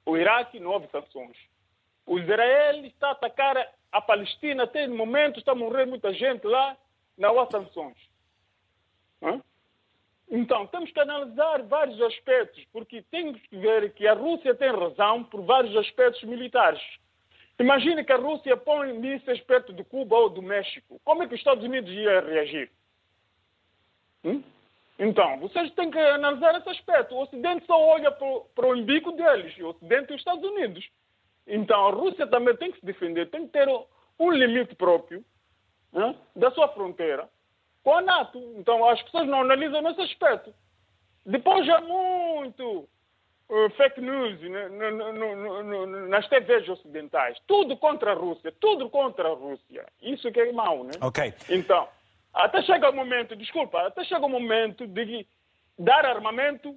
[0.07, 1.37] o Iraque e não houve sanções?
[2.07, 6.47] O Israel está a atacar a Palestina, até no momento está a morrer muita gente
[6.47, 6.77] lá,
[7.17, 7.97] não há sanções.
[9.23, 9.41] Hã?
[10.31, 15.23] Então, temos que analisar vários aspectos, porque temos que ver que a Rússia tem razão
[15.25, 16.81] por vários aspectos militares.
[17.63, 21.01] Imagine que a Rússia põe mísseis perto de Cuba ou do México.
[21.05, 22.69] Como é que os Estados Unidos iam reagir?
[24.25, 24.43] Hum?
[24.99, 27.15] Então, vocês têm que analisar esse aspecto.
[27.15, 30.89] O Ocidente só olha para o umbigo deles, o Ocidente e os Estados Unidos.
[31.47, 33.69] Então, a Rússia também tem que se defender, tem que ter
[34.19, 35.25] um limite próprio
[35.93, 37.29] né, da sua fronteira
[37.85, 38.39] com a NATO.
[38.57, 40.53] Então, as pessoas não analisam nesse aspecto.
[41.25, 42.89] Depois, há muito
[43.77, 44.69] fake news né,
[46.09, 47.37] nas TVs ocidentais.
[47.47, 49.85] Tudo contra a Rússia, tudo contra a Rússia.
[50.01, 50.93] Isso que é mau, né?
[51.01, 51.35] Ok.
[51.49, 51.89] Então,
[52.33, 55.27] até chega o momento, desculpa, até chega o momento de
[55.79, 56.75] dar armamento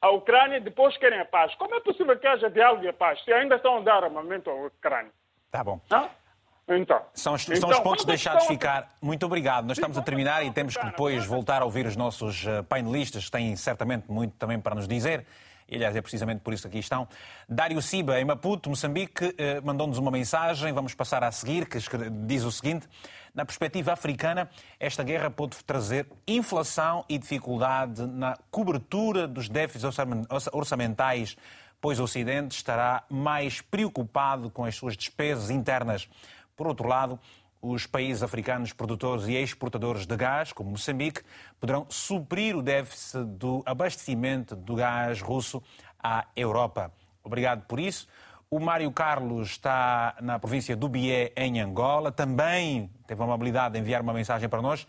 [0.00, 1.54] à Ucrânia e depois querem a paz.
[1.56, 4.50] Como é possível que haja diálogo e a paz se ainda estão a dar armamento
[4.50, 5.12] à Ucrânia?
[5.50, 5.80] Tá bom.
[6.68, 8.88] Então, São os, então, são os pontos quando deixados estão- ficar.
[9.00, 9.64] Muito obrigado.
[9.68, 13.26] Nós estamos a terminar e temos que depois voltar a ouvir os nossos eh, painelistas,
[13.26, 15.24] que têm certamente muito também para nos dizer.
[15.70, 17.08] Aliás, é precisamente por isso que aqui estão.
[17.48, 21.78] Dário Siba, em Maputo, Moçambique, eh, mandou-nos uma mensagem, vamos passar a seguir, que
[22.24, 22.88] diz o seguinte.
[23.34, 24.48] Na perspectiva africana,
[24.78, 31.36] esta guerra pode trazer inflação e dificuldade na cobertura dos déficits orçamen- orça- orçamentais,
[31.80, 36.08] pois o Ocidente estará mais preocupado com as suas despesas internas.
[36.56, 37.18] Por outro lado,
[37.60, 41.22] os países africanos produtores e exportadores de gás, como Moçambique,
[41.58, 45.62] poderão suprir o déficit do abastecimento do gás russo
[46.02, 46.92] à Europa.
[47.24, 48.06] Obrigado por isso.
[48.48, 52.12] O Mário Carlos está na província do Bié, em Angola.
[52.12, 54.86] Também teve a amabilidade de enviar uma mensagem para nós,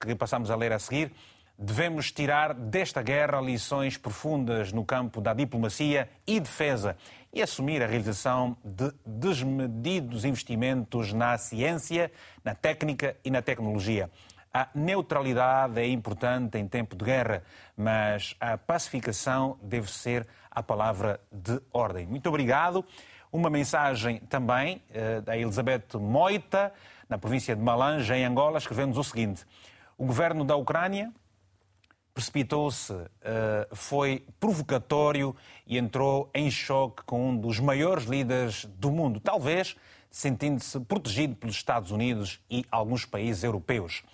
[0.00, 1.12] que passamos a ler a seguir.
[1.56, 6.96] Devemos tirar desta guerra lições profundas no campo da diplomacia e defesa
[7.34, 12.12] e assumir a realização de desmedidos investimentos na ciência,
[12.44, 14.08] na técnica e na tecnologia.
[14.52, 17.42] A neutralidade é importante em tempo de guerra,
[17.76, 22.06] mas a pacificação deve ser a palavra de ordem.
[22.06, 22.84] Muito obrigado.
[23.32, 26.72] Uma mensagem também eh, da Elizabeth Moita,
[27.08, 29.44] na província de Malange, em Angola, escrevendo-nos o seguinte:
[29.98, 31.12] O governo da Ucrânia
[32.14, 35.34] precipitou-se, eh, foi provocatório
[35.66, 39.76] e entrou em choque com um dos maiores líderes do mundo, talvez
[40.10, 44.04] sentindo-se protegido pelos Estados Unidos e alguns países europeus.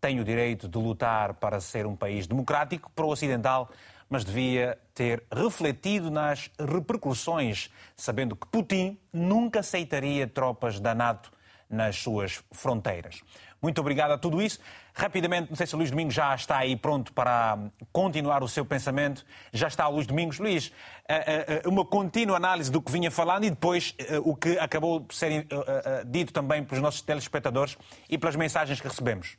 [0.00, 3.68] Tem o direito de lutar para ser um país democrático, pro-ocidental,
[4.08, 11.32] mas devia ter refletido nas repercussões, sabendo que Putin nunca aceitaria tropas da NATO
[11.68, 13.20] nas suas fronteiras.
[13.60, 14.60] Muito obrigado a tudo isso.
[14.94, 17.58] Rapidamente, não sei se o Luís Domingos já está aí pronto para
[17.92, 19.26] continuar o seu pensamento.
[19.52, 20.38] Já está o Luís Domingos.
[20.38, 20.72] Luís,
[21.08, 25.00] eh, eh, uma contínua análise do que vinha falando e depois eh, o que acabou
[25.00, 27.76] por ser eh, eh, dito também pelos nossos telespectadores
[28.08, 29.36] e pelas mensagens que recebemos.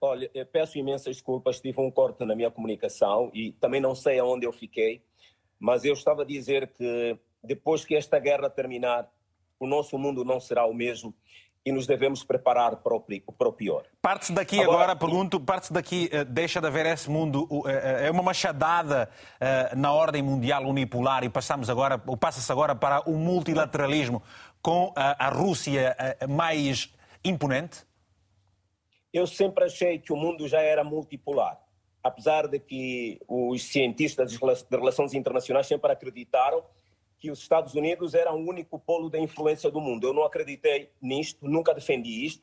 [0.00, 4.46] Olha, peço imensas desculpas, tive um corte na minha comunicação e também não sei aonde
[4.46, 5.02] eu fiquei,
[5.58, 9.10] mas eu estava a dizer que depois que esta guerra terminar,
[9.58, 11.14] o nosso mundo não será o mesmo
[11.66, 13.82] e nos devemos preparar para o, o pior.
[14.00, 18.06] Parte-se daqui agora, pergunto, parte-se daqui, eh, deixa de haver esse mundo, o- eh, eh,
[18.06, 19.10] é uma machadada
[19.76, 24.22] na ordem mundial unipolar e passamos agora, ou passa-se agora para o multilateralismo
[24.62, 25.96] com a, Rússia
[26.28, 26.88] mais
[27.24, 27.84] imponente?
[29.12, 31.58] Eu sempre achei que o mundo já era multipolar,
[32.02, 34.38] apesar de que os cientistas de
[34.76, 36.62] relações internacionais sempre acreditaram
[37.26, 40.06] que os Estados Unidos eram o único polo de influência do mundo.
[40.06, 42.40] Eu não acreditei nisto, nunca defendi isto.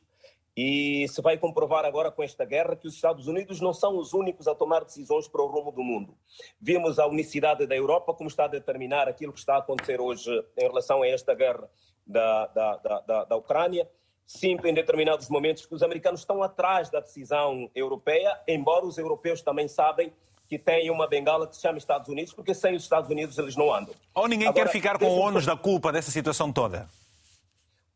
[0.54, 4.12] E se vai comprovar agora com esta guerra que os Estados Unidos não são os
[4.12, 6.14] únicos a tomar decisões para o rumo do mundo.
[6.60, 10.30] Vimos a unicidade da Europa como está a determinar aquilo que está a acontecer hoje
[10.58, 11.66] em relação a esta guerra
[12.06, 13.88] da, da, da, da, da Ucrânia.
[14.26, 19.40] Sinto em determinados momentos que os americanos estão atrás da decisão europeia, embora os europeus
[19.40, 20.12] também sabem
[20.54, 23.56] que têm uma bengala que se chama Estados Unidos, porque sem os Estados Unidos eles
[23.56, 23.92] não andam.
[24.14, 26.88] Ou ninguém Agora, quer ficar com o ônus da culpa dessa situação toda?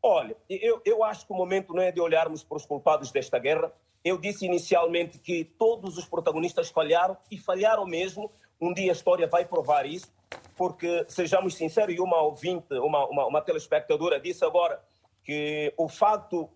[0.03, 3.39] Olha, eu, eu acho que o momento não é de olharmos para os culpados desta
[3.39, 3.71] guerra.
[4.03, 8.29] Eu disse inicialmente que todos os protagonistas falharam e falharam mesmo.
[8.59, 10.11] Um dia a história vai provar isso,
[10.57, 14.83] porque, sejamos sinceros, e uma ouvinte, uma, uma, uma telespectadora disse agora
[15.23, 16.49] que o facto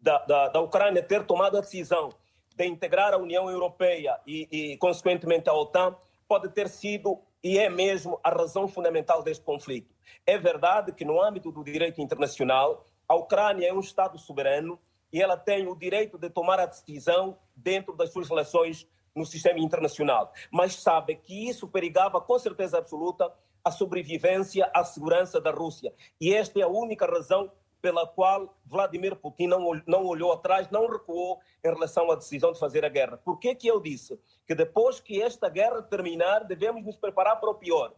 [0.00, 2.10] da, da, da Ucrânia ter tomado a decisão
[2.54, 5.96] de integrar a União Europeia e, e, consequentemente, a OTAN
[6.28, 9.94] pode ter sido e é mesmo a razão fundamental deste conflito.
[10.26, 14.78] É verdade que, no âmbito do direito internacional, a Ucrânia é um Estado soberano
[15.12, 19.58] e ela tem o direito de tomar a decisão dentro das suas relações no sistema
[19.58, 23.30] internacional, mas sabe que isso perigava com certeza absoluta
[23.62, 25.92] a sobrevivência, a segurança da Rússia.
[26.20, 30.88] E esta é a única razão pela qual Vladimir Putin não, não olhou atrás, não
[30.88, 33.16] recuou em relação à decisão de fazer a guerra.
[33.18, 37.50] Por que que eu disse que depois que esta guerra terminar, devemos nos preparar para
[37.50, 37.92] o pior?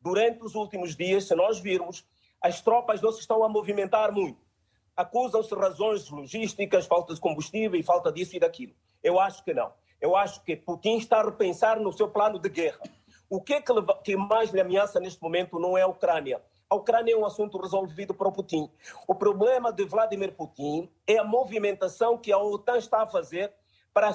[0.00, 2.06] Durante os últimos dias, se nós virmos,
[2.40, 4.40] as tropas não se estão a movimentar muito.
[4.96, 8.74] Acusam-se razões logísticas, falta de combustível e falta disso e daquilo.
[9.02, 9.72] Eu acho que não.
[10.00, 12.80] Eu acho que Putin está a repensar no seu plano de guerra.
[13.28, 16.40] O que, é que, mais lhe ameaça neste momento não é a Ucrânia.
[16.70, 18.70] A Ucrânia é um assunto resolvido para o Putin.
[19.06, 23.54] O problema de Vladimir Putin é a movimentação que a OTAN está a fazer
[23.94, 24.14] para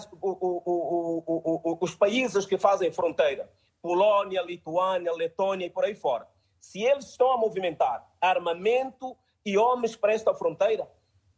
[1.81, 3.49] os países que fazem fronteira.
[3.81, 6.27] Polônia, Lituânia, Letônia e por aí fora.
[6.59, 10.87] Se eles estão a movimentar armamento e homens para esta fronteira,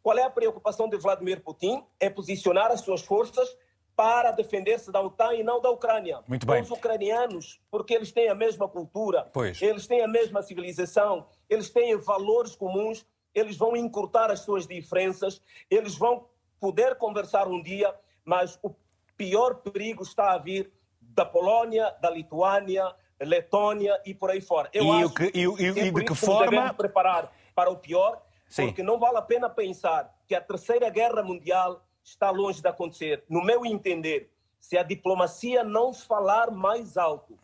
[0.03, 1.83] qual é a preocupação de Vladimir Putin?
[1.97, 3.57] É posicionar as suas forças
[3.95, 6.19] para defender-se da OTAN e não da Ucrânia.
[6.27, 6.61] Muito bem.
[6.61, 9.61] Os ucranianos, porque eles têm a mesma cultura, pois.
[9.61, 15.41] eles têm a mesma civilização, eles têm valores comuns, eles vão encurtar as suas diferenças,
[15.69, 16.27] eles vão
[16.59, 17.93] poder conversar um dia,
[18.23, 18.75] mas o
[19.15, 24.69] pior perigo está a vir da Polônia, da Lituânia, Letônia e por aí fora.
[24.73, 27.69] Eu e, acho que, e, e, que é e de que forma devemos preparar para
[27.69, 28.67] o pior, Sim.
[28.67, 33.23] porque não vale a pena pensar que a terceira guerra mundial está longe de acontecer.
[33.27, 34.29] No meu entender,
[34.59, 37.37] se a diplomacia não falar mais alto,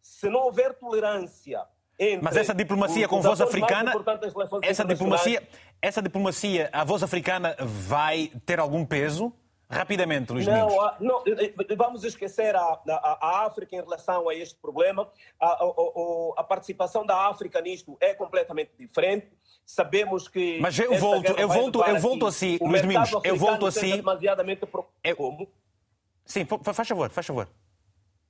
[0.00, 1.64] se não houver tolerância
[1.98, 3.92] entre Mas essa diplomacia com voz africana,
[4.62, 5.46] essa diplomacia,
[5.80, 9.32] essa diplomacia, a voz africana vai ter algum peso?
[9.68, 10.46] Rapidamente, Luís.
[10.46, 10.68] Não,
[11.00, 15.10] não, eh, eh, vamos esquecer a, a- a África em relação a este problema.
[15.40, 15.58] A,
[16.36, 19.28] a participação da África nisto é completamente diferente.
[19.66, 20.60] Sabemos que.
[20.60, 23.96] Mas eu volto- eu volto- eu volto assim, Luís Domingos, eu volto assim.
[23.96, 24.64] demasiadamente.
[24.64, 24.86] pro-
[25.16, 25.48] Como?
[26.24, 27.48] Sim, fa- faz favor, faz favor.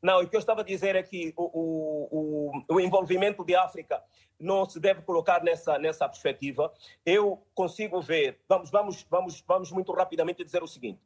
[0.03, 3.55] Não, o que eu estava a dizer é que o, o, o, o envolvimento de
[3.55, 4.03] África
[4.39, 6.73] não se deve colocar nessa, nessa perspectiva.
[7.05, 11.01] Eu consigo ver, vamos, vamos, vamos, vamos muito rapidamente dizer o seguinte: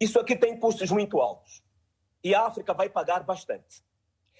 [0.00, 1.62] isso aqui tem custos muito altos
[2.22, 3.82] e a África vai pagar bastante.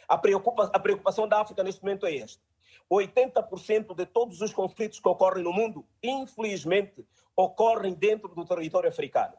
[0.09, 2.43] A, preocupa, a preocupação da África neste momento é esta:
[2.91, 7.07] 80% de todos os conflitos que ocorrem no mundo, infelizmente,
[7.37, 9.35] ocorrem dentro do território africano.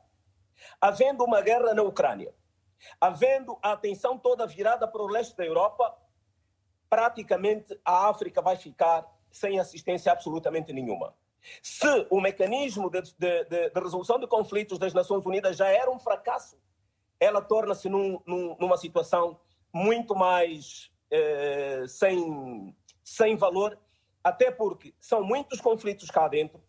[0.82, 2.34] Havendo uma guerra na Ucrânia,
[3.00, 5.96] havendo a atenção toda virada para o leste da Europa,
[6.90, 11.14] praticamente a África vai ficar sem assistência absolutamente nenhuma.
[11.62, 15.92] Se o mecanismo de, de- de- de resolução de conflitos das Nações Unidas já era
[15.92, 16.58] um fracasso,
[17.20, 19.40] ela torna-se num- num- numa situação
[19.72, 22.76] muito mais eh, sem,
[23.06, 23.78] sem valor,
[24.24, 26.60] até porque são muitos conflitos cá dentro.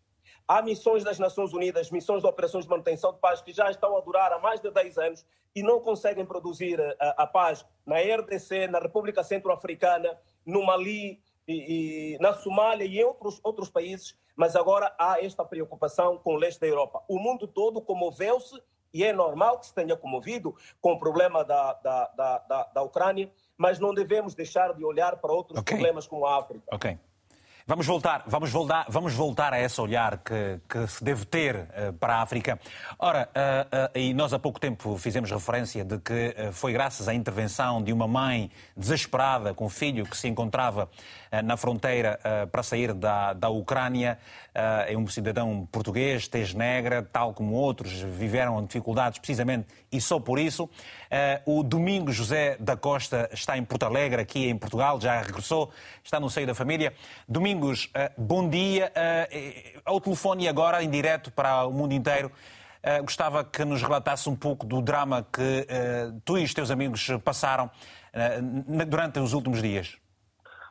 [0.47, 3.97] Há missões das Nações Unidas, missões de operações de manutenção de paz, que já estão
[3.97, 5.25] a durar há mais de 10 anos
[5.55, 11.19] e não conseguem produzir a, a- a paz na RDC, na República Centro-Africana, no Mali,
[11.47, 16.33] e, e na Somália e em outros, outros países, mas agora há esta preocupação com
[16.35, 17.03] o leste da Europa.
[17.07, 18.61] O mundo todo comoveu-se,
[18.93, 22.81] e é normal que se tenha comovido com o problema da, da, da, da, da
[22.83, 25.75] Ucrânia, mas não devemos deixar de olhar para outros Ok.
[25.75, 26.63] problemas como a África.
[26.71, 26.97] Ok.
[27.69, 31.91] Vamos voltar, vamos voltar, vamos voltar a esse olhar que, que se deve ter eh,
[31.99, 32.57] para a África.
[32.97, 37.13] Ora, eh, eh, e nós há pouco tempo fizemos referência de que foi graças à
[37.13, 40.89] intervenção de uma mãe desesperada com um filho que se encontrava
[41.43, 44.17] na fronteira eh, para sair da, da Ucrânia.
[44.53, 50.19] Eh, É um cidadão português, tez negra, tal como outros, viveram dificuldades precisamente e só
[50.19, 50.69] por isso.
[51.11, 55.71] Eh, O Domingo José da Costa está em Porto Alegre, aqui em Portugal, já regressou,
[56.03, 56.93] está no seio da família.
[57.27, 58.91] Domingos, eh, bom dia.
[58.95, 62.31] Eh, Ao telefone agora, em direto para o mundo inteiro,
[62.83, 66.71] eh, gostava que nos relatasse um pouco do drama que eh, tu e os teus
[66.71, 67.69] amigos passaram
[68.13, 69.97] eh, na- durante os últimos dias.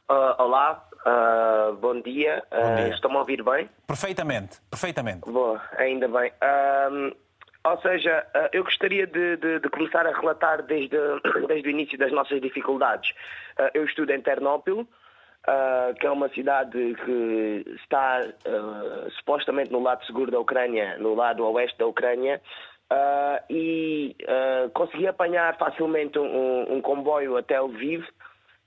[0.08, 2.42] Ah, olá, ah, bom dia.
[2.50, 2.88] Ah, dia.
[2.94, 3.68] Estão-me a ouvir bem?
[3.86, 5.30] Perfeitamente, perfeitamente.
[5.30, 6.32] Boa, ainda bem.
[7.64, 10.96] Ou seja, eu gostaria de, de- de começar a relatar desde,
[11.48, 13.12] desde o início das nossas dificuldades.
[13.74, 14.86] Eu estudo em Ternópilo,
[15.48, 18.20] ah, que é uma cidade que está
[19.18, 22.40] supostamente no lado seguro da Ucrânia, no lado oeste da Ucrânia.
[23.50, 24.14] E
[24.72, 28.04] consegui apanhar facilmente um, um comboio até Lviv,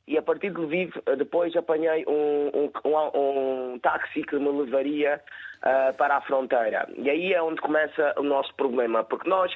[0.10, 3.20] e a partir de Lviv eh, depois apanhei um, um,
[3.74, 5.22] um- táxi que me levaria
[5.62, 6.90] ah, para a fronteira.
[6.98, 9.56] E aí é onde começa o nosso problema, porque nós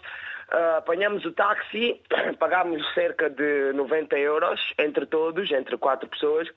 [0.52, 2.00] ah, apanhamos o táxi,
[2.38, 6.48] pagámos cerca de 90 euros entre todos, entre quatro pessoas,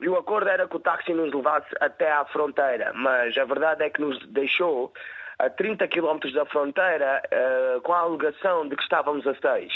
[0.00, 3.82] e o acordo era que o táxi nos levasse até à fronteira, mas a verdade
[3.82, 4.92] é que nos deixou
[5.38, 9.72] a 30 quilómetros da fronteira eh, com a alegação de que estávamos a seis.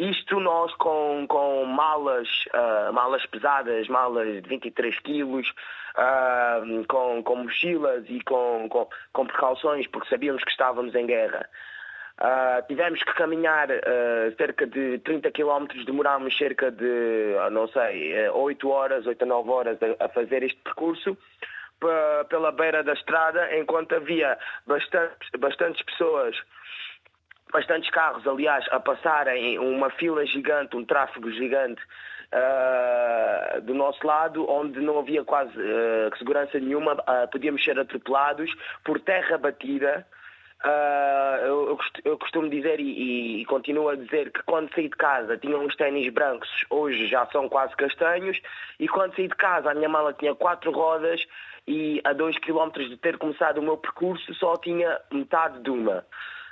[0.00, 5.46] Isto nós com, com malas, uh, malas pesadas, malas de 23 quilos,
[5.94, 11.46] uh, com, com mochilas e com, com, com, precauções, porque sabíamos que estávamos em guerra.
[12.18, 13.68] Uh, tivemos que caminhar
[14.38, 19.78] cerca de 30 quilómetros, demorámos cerca de, não sei, 8 horas, 8 a 9 horas
[19.82, 21.14] a, a fazer este percurso
[22.30, 26.36] pela beira da estrada, enquanto havia bastantes, bastantes pessoas
[27.50, 31.82] bastantes carros, aliás, a passarem uma fila gigante, um tráfego gigante
[32.32, 38.50] uh, do nosso lado, onde não havia quase uh, segurança nenhuma, uh, podíamos ser atropelados
[38.84, 40.06] por terra batida.
[41.42, 45.56] Eu, eu, costumo dizer e, e, continuo a dizer que quando saí de casa tinha
[45.56, 48.38] uns ténis brancos, hoje já são quase castanhos,
[48.78, 51.24] e quando saí de casa a minha mala tinha quatro rodas
[51.66, 56.04] e a dois quilómetros de ter começado o meu percurso só tinha metade de uma.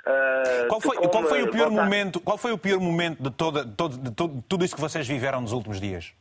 [0.05, 2.19] Uh, qual, foi, qual foi o pior momento?
[2.19, 4.81] Qual foi o pior momento de, toda, de, todo, de, todo, de tudo isso que
[4.81, 6.13] vocês viveram nos últimos dias?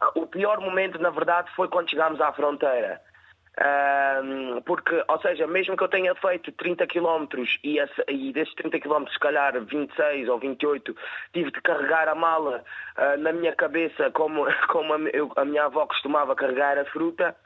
[0.00, 3.00] Ah, o pior momento, na verdade, foi quando chegámos à fronteira.
[3.52, 7.26] Uh, porque, ou seja, mesmo que eu tenha feito 30 km
[7.62, 10.96] e, e desses 30 km, se calhar 26 ou 28,
[11.34, 12.64] tive de carregar a mala
[12.96, 17.36] uh, na minha cabeça, como, como a, eu, a, minha avó costumava carregar a fruta,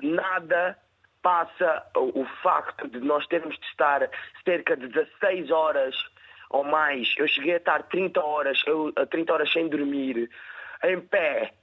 [0.00, 0.78] nada
[1.24, 4.08] passa o facto de nós termos de estar
[4.44, 5.96] cerca de 16 horas
[6.50, 7.14] ou mais.
[7.16, 10.30] Eu cheguei a estar 30 horas, eu, 30 horas sem dormir,
[10.84, 11.54] em pé,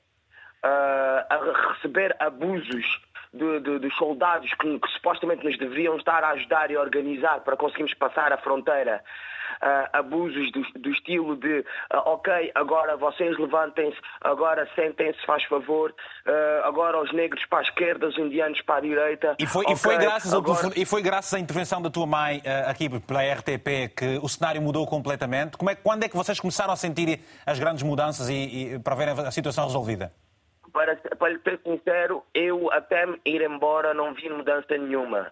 [0.66, 3.02] uh, a receber abusos
[3.34, 7.42] de, de, dos soldados que, que, supostamente nos deveriam estar a ajudar e a organizar
[7.42, 9.02] para conseguirmos passar a fronteira.
[9.62, 11.66] Uh, abusos do, do, estilo de uh,
[12.06, 18.08] ok, agora vocês levantem-se, agora sentem-se, faz favor, uh, agora os negros para a esquerda,
[18.08, 19.36] os indianos para a direita.
[19.38, 20.68] E foi, okay, e foi, graças, agora...
[20.68, 24.62] ao, e foi graças à intervenção da tua mãe aqui pela RTP que o cenário
[24.62, 25.58] mudou completamente.
[25.58, 28.96] Como é, quando é que vocês começaram a sentir as grandes mudanças e, e para
[28.96, 30.12] verem a situação resolvida?
[30.72, 35.32] Para, para ser sincero, eu até ir embora não vi mudança nenhuma.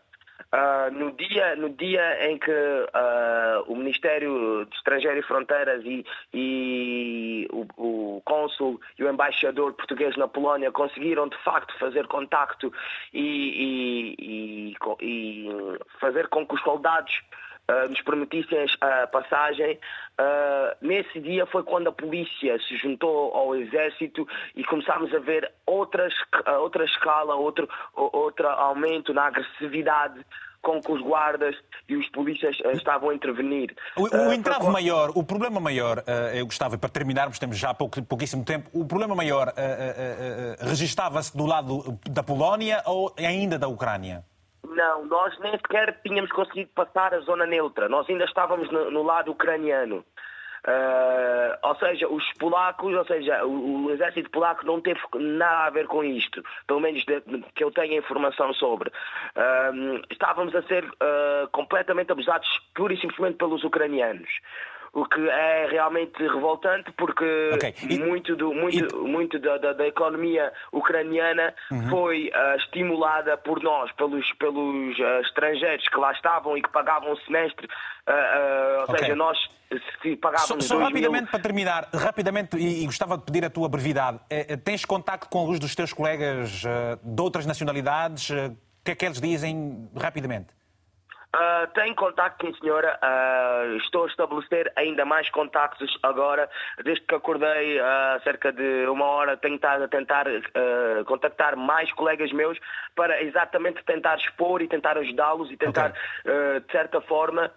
[0.52, 6.04] Uh, no, dia, no dia em que uh, o Ministério de Estrangeiro e Fronteiras e,
[6.34, 12.74] e o, o cônsul e o embaixador português na Polónia conseguiram de facto fazer contacto
[13.14, 17.14] e, e, e fazer com que os soldados
[17.70, 19.80] uh, nos permitissem a passagem.
[20.20, 25.50] Uh, nesse dia foi quando a polícia se juntou ao exército e começámos a ver
[25.66, 26.14] outras,
[26.60, 30.26] outra escala, outro, outro aumento na agressividade
[30.62, 31.56] com que os guardas
[31.88, 33.74] e os polícias estavam a intervenir.
[33.96, 37.74] O, o entrave uh, maior, o problema maior, uh, eu gostava, para terminarmos, temos já
[37.74, 43.68] pouco, pouquíssimo tempo, o problema maior uh, registava-se do lado da Polónia ou ainda da
[43.68, 44.24] Ucrânia?
[44.70, 47.90] Não, nós nem sequer tínhamos conseguido passar a zona neutra.
[47.90, 50.06] Nós ainda estávamos no, no lado ucraniano.
[50.68, 55.70] Uh, ou seja, os polacos, ou seja, o, o, exército polaco não teve nada a
[55.70, 57.22] ver com isto, pelo menos de,
[57.56, 58.90] que eu tenha informação sobre.
[58.90, 64.30] Uh, estávamos a ser uh, completamente abusados pura e simplesmente pelos ucranianos
[64.94, 67.74] o que é realmente revoltante porque okay.
[67.90, 69.08] e, muito, do, muito, e...
[69.08, 71.90] muito da, da, da, economia ucraniana uhum.
[71.90, 77.14] foi uh, estimulada por nós, pelos, pelos uh, estrangeiros que lá estavam e que pagavam
[77.14, 79.00] o semestre, uh, ou okay.
[79.00, 79.38] seja, nós
[80.02, 80.66] se pagávamos.
[80.66, 81.32] Só, só rapidamente mil...
[81.32, 85.40] para terminar, rapidamente, e, e, gostava de pedir a tua brevidade, eh, tens contacto com
[85.40, 86.64] alguns dos teus colegas
[87.04, 88.32] de outras nacionalidades?
[88.32, 90.59] O que é que eles dizem rapidamente?
[91.36, 93.00] Uh, tenho contacto, sim senhora.
[93.04, 96.50] Uh, estou a estabelecer ainda mais contactos agora.
[96.84, 100.26] Desde que acordei há uh, cerca de uma hora, tenho estado a tentar
[101.06, 102.58] contactar mais colegas meus
[102.96, 106.60] para exatamente tentar expor e tentar ajudá-los e tentar, okay.
[106.60, 107.52] de certa forma,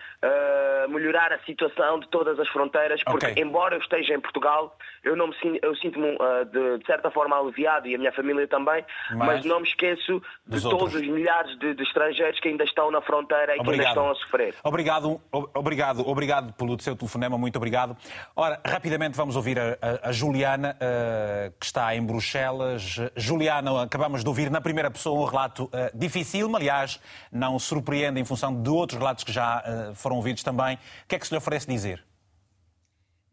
[0.88, 3.02] melhorar a situação de todas as fronteiras.
[3.04, 3.42] Porque, okay.
[3.42, 6.16] embora eu esteja em Portugal, eu, não me, eu sinto-me,
[6.50, 10.22] de, de, certa forma, aliviado e a minha família também, mas, mas não me esqueço
[10.46, 13.94] de todos os milhares de, de estrangeiros que ainda estão na fronteira obrigado.
[13.94, 14.54] que ainda estão a sofrer.
[14.62, 15.20] Obrigado,
[15.54, 17.96] obrigado, obrigado pelo seu telefonema, muito obrigado.
[18.36, 22.96] Ora, rapidamente vamos ouvir a, a, a Juliana, uh, que está em Bruxelas.
[23.16, 28.24] Juliana, acabamos de ouvir na primeira pessoa um relato uh, difícil, aliás, não surpreende em
[28.24, 30.76] função de outros relatos que já uh, foram ouvidos também.
[30.76, 30.78] O
[31.08, 32.11] que é que se lhe oferece dizer?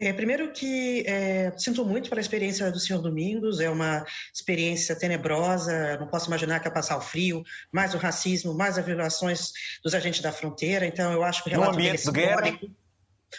[0.02, 5.98] É, primeiro que é, sinto muito pela experiência do senhor Domingos, é uma experiência tenebrosa,
[5.98, 9.52] não posso imaginar que é passar o frio, mais o racismo, mais as violações
[9.84, 12.52] dos agentes da fronteira, então eu acho que o relato no ambiente dele é de
[12.52, 12.60] guerra,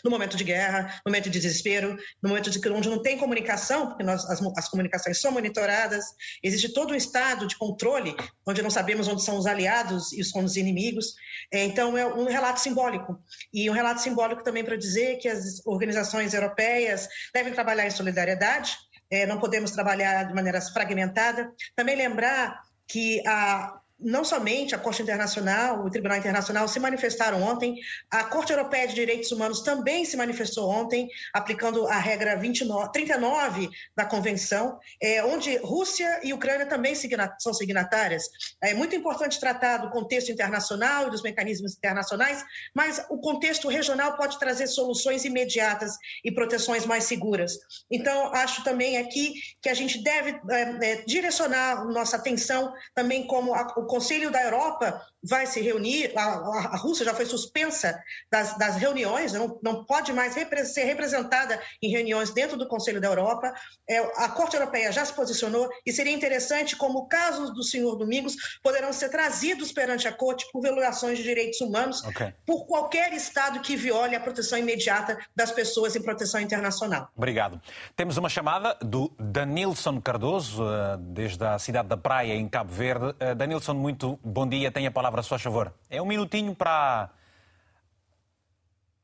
[0.04, 3.88] no momento de guerra, no momento de desespero, no momento de onde não tem comunicação,
[3.88, 6.04] porque nós, as, as comunicações são monitoradas,
[6.42, 8.14] existe todo um estado de controle,
[8.46, 11.14] onde não sabemos onde são os aliados e os, os inimigos.
[11.52, 13.18] É, então, é um relato simbólico.
[13.52, 18.76] E um relato simbólico também para dizer que as organizações europeias devem trabalhar em solidariedade,
[19.10, 21.52] é, não podemos trabalhar de maneira fragmentada.
[21.74, 27.76] Também lembrar que a, não somente a Corte Internacional, o Tribunal Internacional se manifestaram ontem,
[28.10, 33.68] a Corte Europeia de Direitos Humanos também se manifestou ontem, aplicando a regra 29, 39
[33.96, 36.94] da Convenção, é, onde Rússia e Ucrânia também
[37.38, 38.24] são signatárias.
[38.62, 42.44] É muito importante tratar do contexto internacional e dos mecanismos internacionais,
[42.74, 47.58] mas o contexto regional pode trazer soluções imediatas e proteções mais seguras.
[47.90, 53.54] Então, acho também aqui que a gente deve é, é, direcionar nossa atenção também como
[53.54, 58.56] a, o Conselho da Europa vai se reunir, a, a Rússia já foi suspensa das,
[58.56, 63.08] das reuniões, não, não pode mais repre ser representada em reuniões dentro do Conselho da
[63.08, 63.52] Europa.
[63.88, 68.36] É, a Corte Europeia já se posicionou e seria interessante como casos do senhor Domingos
[68.62, 72.32] poderão ser trazidos perante a Corte por violações de direitos humanos okay.
[72.46, 77.08] por qualquer Estado que viole a proteção imediata das pessoas em proteção internacional.
[77.16, 77.60] Obrigado.
[77.94, 83.14] Temos uma chamada do Danilson Cardoso, eh, desde a cidade da Praia, em Cabo Verde.
[83.18, 84.70] Eh, Danilson, muito bom dia.
[84.70, 85.72] Tenha a palavra palavra, se faz favor.
[85.90, 87.10] É um minutinho para.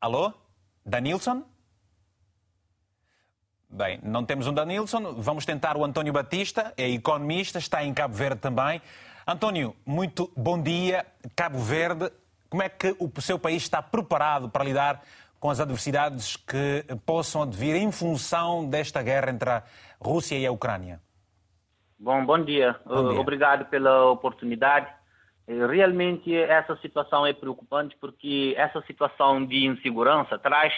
[0.01, 0.33] Alô?
[0.85, 1.43] Danilson?
[3.69, 8.15] Bem, não temos um Danilson, vamos tentar o António Batista, é economista, está em Cabo
[8.15, 8.81] Verde também.
[9.27, 11.05] António, muito bom dia.
[11.35, 12.11] Cabo Verde,
[12.49, 15.03] como é que o seu país está preparado para lidar
[15.41, 19.63] com as adversidades que possam advir em função desta guerra entre a
[20.01, 21.01] Rússia e a Ucrânia?
[21.99, 22.79] Bom, bom dia.
[22.87, 23.21] Bom dia.
[23.21, 24.96] Obrigado pela oportunidade.
[25.47, 30.73] Eh, realmente essa situação é preocupante porque essa situação de insegurança traz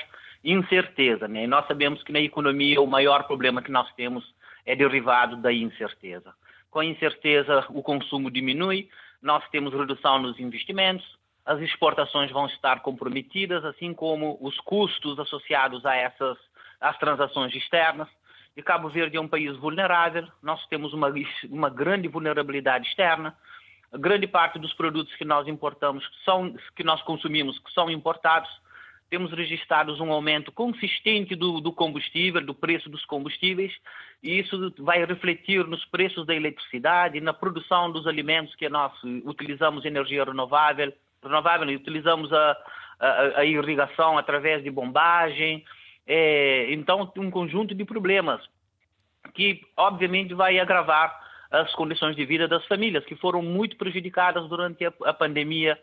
[0.44, 1.44] incerteza, né?
[1.44, 4.24] E nós sabemos que na economia o maior problema que nós temos
[4.64, 6.34] é derivado da incerteza.
[6.70, 8.88] Com a incerteza o consumo diminui,
[9.22, 15.84] nós temos redução nos investimentos, as exportações vão estar comprometidas, assim como os custos associados
[15.86, 16.36] a essas
[16.78, 18.06] às transações externas.
[18.54, 21.12] E Cabo Verde é um país vulnerável, nós temos uma,
[21.48, 23.34] uma grande vulnerabilidade externa,
[23.96, 28.50] grande parte dos produtos que nós importamos, que, são, que nós consumimos, que são importados,
[29.08, 33.72] temos registrados um aumento consistente do, do, combustível, do preço dos combustíveis,
[34.22, 38.92] e isso vai refletir nos preços da eletricidade, na produção dos alimentos que nós
[39.24, 40.92] utilizamos energia renovável,
[41.22, 42.56] renovável utilizamos a,
[43.00, 45.64] a, a, irrigação através de bombagem.
[46.06, 48.42] É, então, um conjunto de problemas
[49.34, 54.84] que, obviamente, vai agravar as condições de vida das famílias, que foram muito prejudicadas durante
[54.84, 55.78] a, a pandemia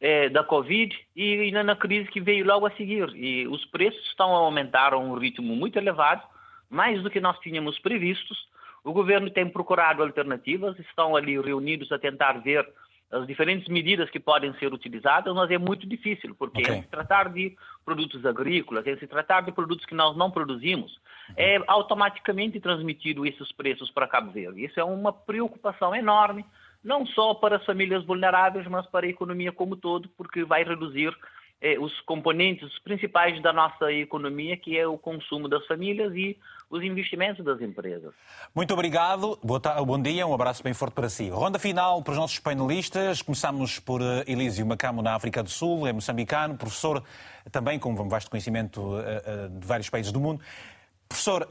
[0.00, 3.14] eh, da Covid e, e na crise que veio logo a seguir.
[3.14, 6.22] E os preços estão a aumentar a um ritmo muito elevado,
[6.70, 8.48] mais do que nós tínhamos previstos.
[8.82, 12.66] O governo tem procurado alternativas, estão ali reunidos a tentar ver
[13.10, 16.82] as diferentes medidas que podem ser utilizadas, mas é muito difícil, porque okay.
[16.82, 21.00] se tratar de produtos agrícolas, se tratar de produtos que nós não produzimos,
[21.36, 24.64] é automaticamente transmitido esses preços para Cabo Verde.
[24.64, 26.44] Isso é uma preocupação enorme,
[26.84, 31.14] não só para as famílias vulneráveis, mas para a economia como todo, porque vai reduzir
[31.60, 36.38] eh, os componentes principais da nossa economia, que é o consumo das famílias e
[36.70, 38.14] os investimentos das empresas.
[38.54, 39.38] Muito obrigado,
[39.84, 41.28] bom dia, um abraço bem forte para si.
[41.28, 43.20] Ronda final para os nossos painelistas.
[43.20, 47.02] Começamos por eh, Elísio Macamo, na África do Sul, é moçambicano, professor
[47.50, 50.42] também com um vasto conhecimento eh, de vários países do mundo.
[51.08, 51.50] Professor,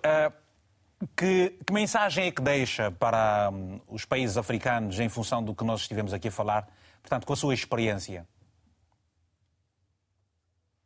[1.18, 5.66] que, que, mensagem é que deixa para um, os países africanos em função do que
[5.66, 6.68] nós estivemos aqui a falar,
[7.02, 8.26] portanto, com a sua experiência?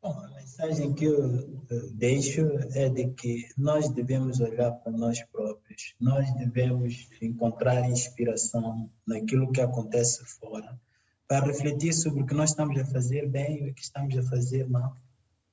[0.01, 0.15] Bom,
[0.53, 1.61] mensagem que eu
[1.93, 2.41] deixo
[2.75, 9.61] é de que nós devemos olhar para nós próprios, nós devemos encontrar inspiração naquilo que
[9.61, 10.79] acontece fora,
[11.27, 14.23] para refletir sobre o que nós estamos a fazer bem e o que estamos a
[14.23, 14.95] fazer mal,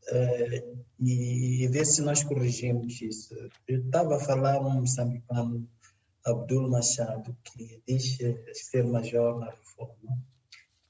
[0.08, 0.64] eh,
[0.98, 3.34] e ver se nós corrigimos isso.
[3.66, 5.66] Eu estava a falar um moçambicano,
[6.26, 8.18] Abdul Machado, que diz
[8.52, 10.18] ser major na reforma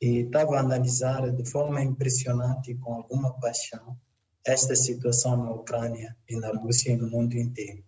[0.01, 3.99] e estava a analisar de forma impressionante e com alguma paixão
[4.47, 7.85] esta situação na Ucrânia e na Rússia e no mundo inteiro.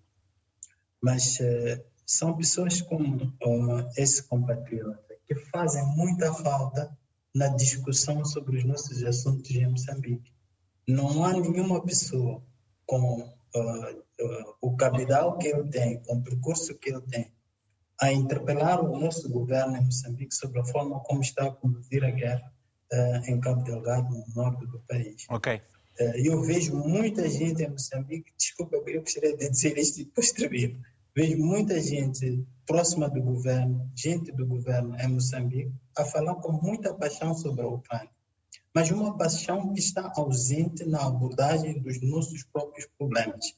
[1.01, 6.97] Mas uh, são pessoas como uh, esse compatriota que fazem muita falta
[7.35, 10.33] na discussão sobre os nossos assuntos em Moçambique.
[10.87, 12.43] Não há nenhuma pessoa
[12.85, 17.33] com uh, o capital que ele tem, com o percurso que ele tem,
[18.03, 22.11] a interpelar o nosso governo em Moçambique sobre a forma como está a conduzir a
[22.11, 22.53] guerra
[22.93, 25.25] uh, em Cabo Delgado, no norte do país.
[25.31, 25.63] Ok.
[26.17, 30.83] eu vejo muita gente em Moçambique, desculpa, eu gostaria de dizer isto e depois termino.
[31.15, 36.93] Vejo muita gente próxima do governo, gente do governo em Moçambique, a falar com muita
[36.95, 38.11] paixão sobre a Ucrânia.
[38.75, 43.55] Mas uma paixão que está ausente na abordagem dos nossos próprios problemas.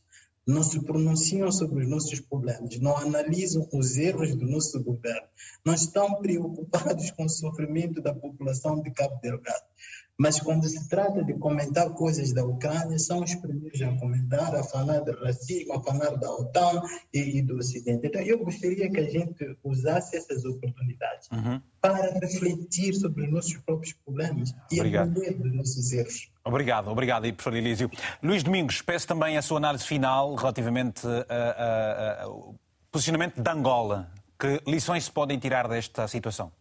[0.46, 5.26] Não se pronunciam sobre os nossos problemas, não analisam os erros do nosso governo,
[5.64, 9.64] não estão preocupados com o sofrimento da população de Cabo Delgado.
[10.18, 14.62] Mas quando se trata de comentar coisas da Ucrânia, são os primeiros a comentar, a
[14.62, 16.82] falar de racismo, a falar da OTAN
[17.12, 18.06] e, e do Ocidente.
[18.06, 21.60] Então, eu gostaria que a gente usasse essas oportunidades uhum.
[21.80, 25.10] para refletir sobre os nossos próprios problemas e obrigado.
[25.10, 26.30] aprender dos nossos erros.
[26.44, 27.90] Obrigado, obrigado, professor Elísio.
[28.22, 31.02] Luís Domingos, peço também a sua análise final relativamente
[32.22, 32.54] ao
[32.92, 34.12] posicionamento de Angola.
[34.38, 36.52] Que lições se podem tirar desta situação?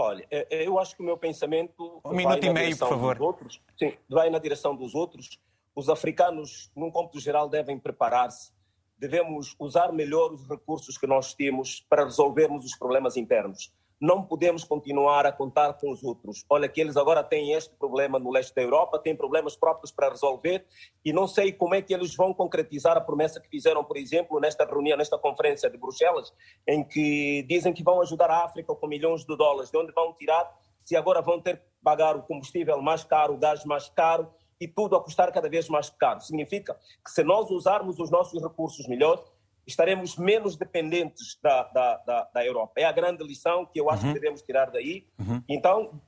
[0.00, 2.00] Olha, é, é, eu acho que o meu pensamento.
[2.04, 3.20] Um minuto e meio, por favor.
[3.20, 5.40] Outros, sim, vai na direção dos outros.
[5.74, 8.52] Os africanos, num cômputo geral, devem preparar-se.
[8.96, 14.62] Devemos usar melhor os recursos que nós temos para resolvermos os problemas internos não podemos
[14.62, 16.44] continuar a contar com os outros.
[16.48, 20.08] Olha que eles agora têm este problema no leste da Europa, têm problemas próprios para
[20.08, 20.64] resolver
[21.04, 24.38] e não sei como é que eles vão concretizar a promessa que fizeram, por exemplo,
[24.38, 26.32] nesta reunião, nesta conferência de Bruxelas,
[26.66, 29.70] em que dizem que vão ajudar a África com milhões de dólares.
[29.70, 30.48] De onde vão tirar
[30.84, 34.30] se agora vão ter que pagar o combustível mais caro, o gás mais caro
[34.60, 36.20] e tudo a custar cada vez mais caro?
[36.20, 39.24] Significa que se nós usarmos os nossos recursos melhor,
[39.68, 42.72] estaremos menos dependentes da, da, da, da, Europa.
[42.76, 44.14] É a grande lição que eu acho uhum.
[44.14, 45.06] que devemos tirar daí.
[45.18, 45.42] Uhum.
[45.46, 46.00] Então,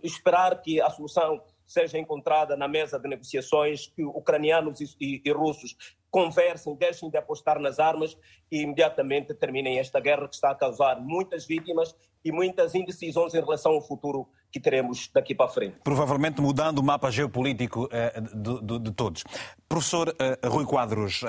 [0.00, 5.32] esperar que a solução seja encontrada na mesa de negociações, que ucranianos e, e, e
[5.32, 5.76] russos
[6.08, 8.16] conversem, deixem de apostar nas armas
[8.50, 11.94] e imediatamente terminem esta guerra que está a causar muitas vítimas
[12.24, 15.76] e muitas indecisões em relação ao futuro que teremos daqui para frente.
[15.84, 19.24] Provavelmente mudando o mapa geopolítico uh, de, de, de, todos.
[19.68, 21.26] Professor uh, Rui Quadros, uh,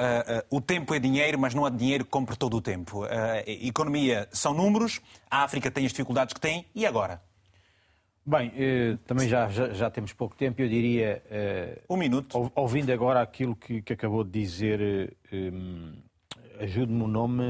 [0.49, 3.05] o tempo é dinheiro, mas não há dinheiro que compre todo o tempo.
[3.45, 4.99] economia são números,
[5.29, 7.21] a África tem as dificuldades que tem, e agora?
[8.23, 8.51] Bem,
[9.07, 11.23] também já, já, já, temos pouco tempo, eu diria.
[11.89, 12.51] um minuto.
[12.53, 15.17] Ouvindo agora aquilo que, que acabou de dizer,
[16.59, 17.43] ajude-me o nome.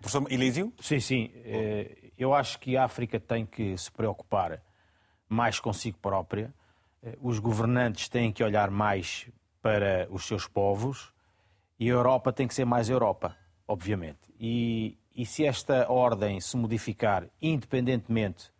[0.00, 0.72] Professor Elísio?
[0.80, 1.30] Sim, sim.
[2.18, 4.60] Eu acho que a África tem que se preocupar
[5.28, 6.52] mais consigo própria.
[7.22, 9.28] Os governantes têm que olhar mais
[9.62, 11.14] para os seus povos
[11.78, 13.36] e a Europa tem que ser mais Europa,
[13.68, 14.18] obviamente.
[14.38, 18.50] E, e se esta ordem se modificar, independentemente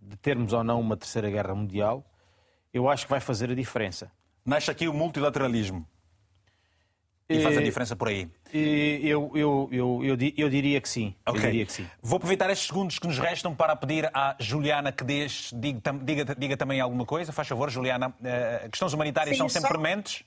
[0.00, 2.02] de termos ou não uma terceira guerra mundial,
[2.72, 4.10] eu acho que vai fazer a diferença.
[4.44, 5.86] Nasce aqui o multilateralismo.
[7.28, 8.28] E faz a diferença por aí?
[8.52, 11.12] Eu, eu, eu, eu, eu diria que sim.
[11.26, 11.40] Okay.
[11.40, 11.86] Eu diria que sim.
[12.00, 16.36] Vou aproveitar estes segundos que nos restam para pedir à Juliana que diz, diga, diga,
[16.38, 17.32] diga também alguma coisa.
[17.32, 18.10] Faz favor, Juliana.
[18.10, 19.74] Uh, questões humanitárias sim, são sempre só...
[19.74, 20.22] prementes?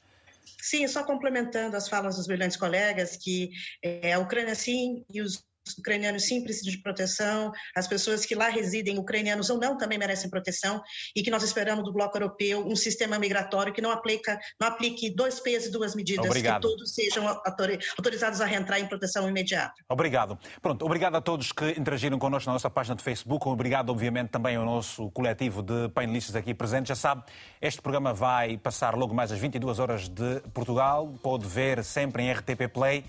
[0.62, 3.52] Sim, só complementando as falas dos brilhantes colegas, que
[3.82, 5.42] é, a Ucrânia sim e os
[5.78, 10.30] ucranianos sim precisam de proteção, as pessoas que lá residem, ucranianos ou não, também merecem
[10.30, 10.82] proteção,
[11.16, 15.10] e que nós esperamos do bloco europeu um sistema migratório que não, aplica, não aplique
[15.10, 16.62] dois pesos e duas medidas, obrigado.
[16.62, 19.74] que todos sejam autorizados a reentrar em proteção imediata.
[19.88, 20.38] Obrigado.
[20.62, 24.56] Pronto, obrigado a todos que interagiram connosco na nossa página de Facebook, obrigado, obviamente, também
[24.56, 26.90] ao nosso coletivo de painelistas aqui presentes.
[26.90, 27.24] Já sabe,
[27.62, 32.32] este programa vai passar logo mais às 22 horas de Portugal, pode ver sempre em
[32.32, 33.04] RTP Play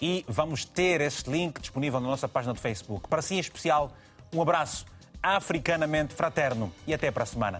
[0.00, 3.08] e vamos ter este link disponível na nossa página de Facebook.
[3.08, 3.92] Para si, em especial,
[4.32, 4.86] um abraço
[5.22, 7.58] africanamente fraterno e até para a semana.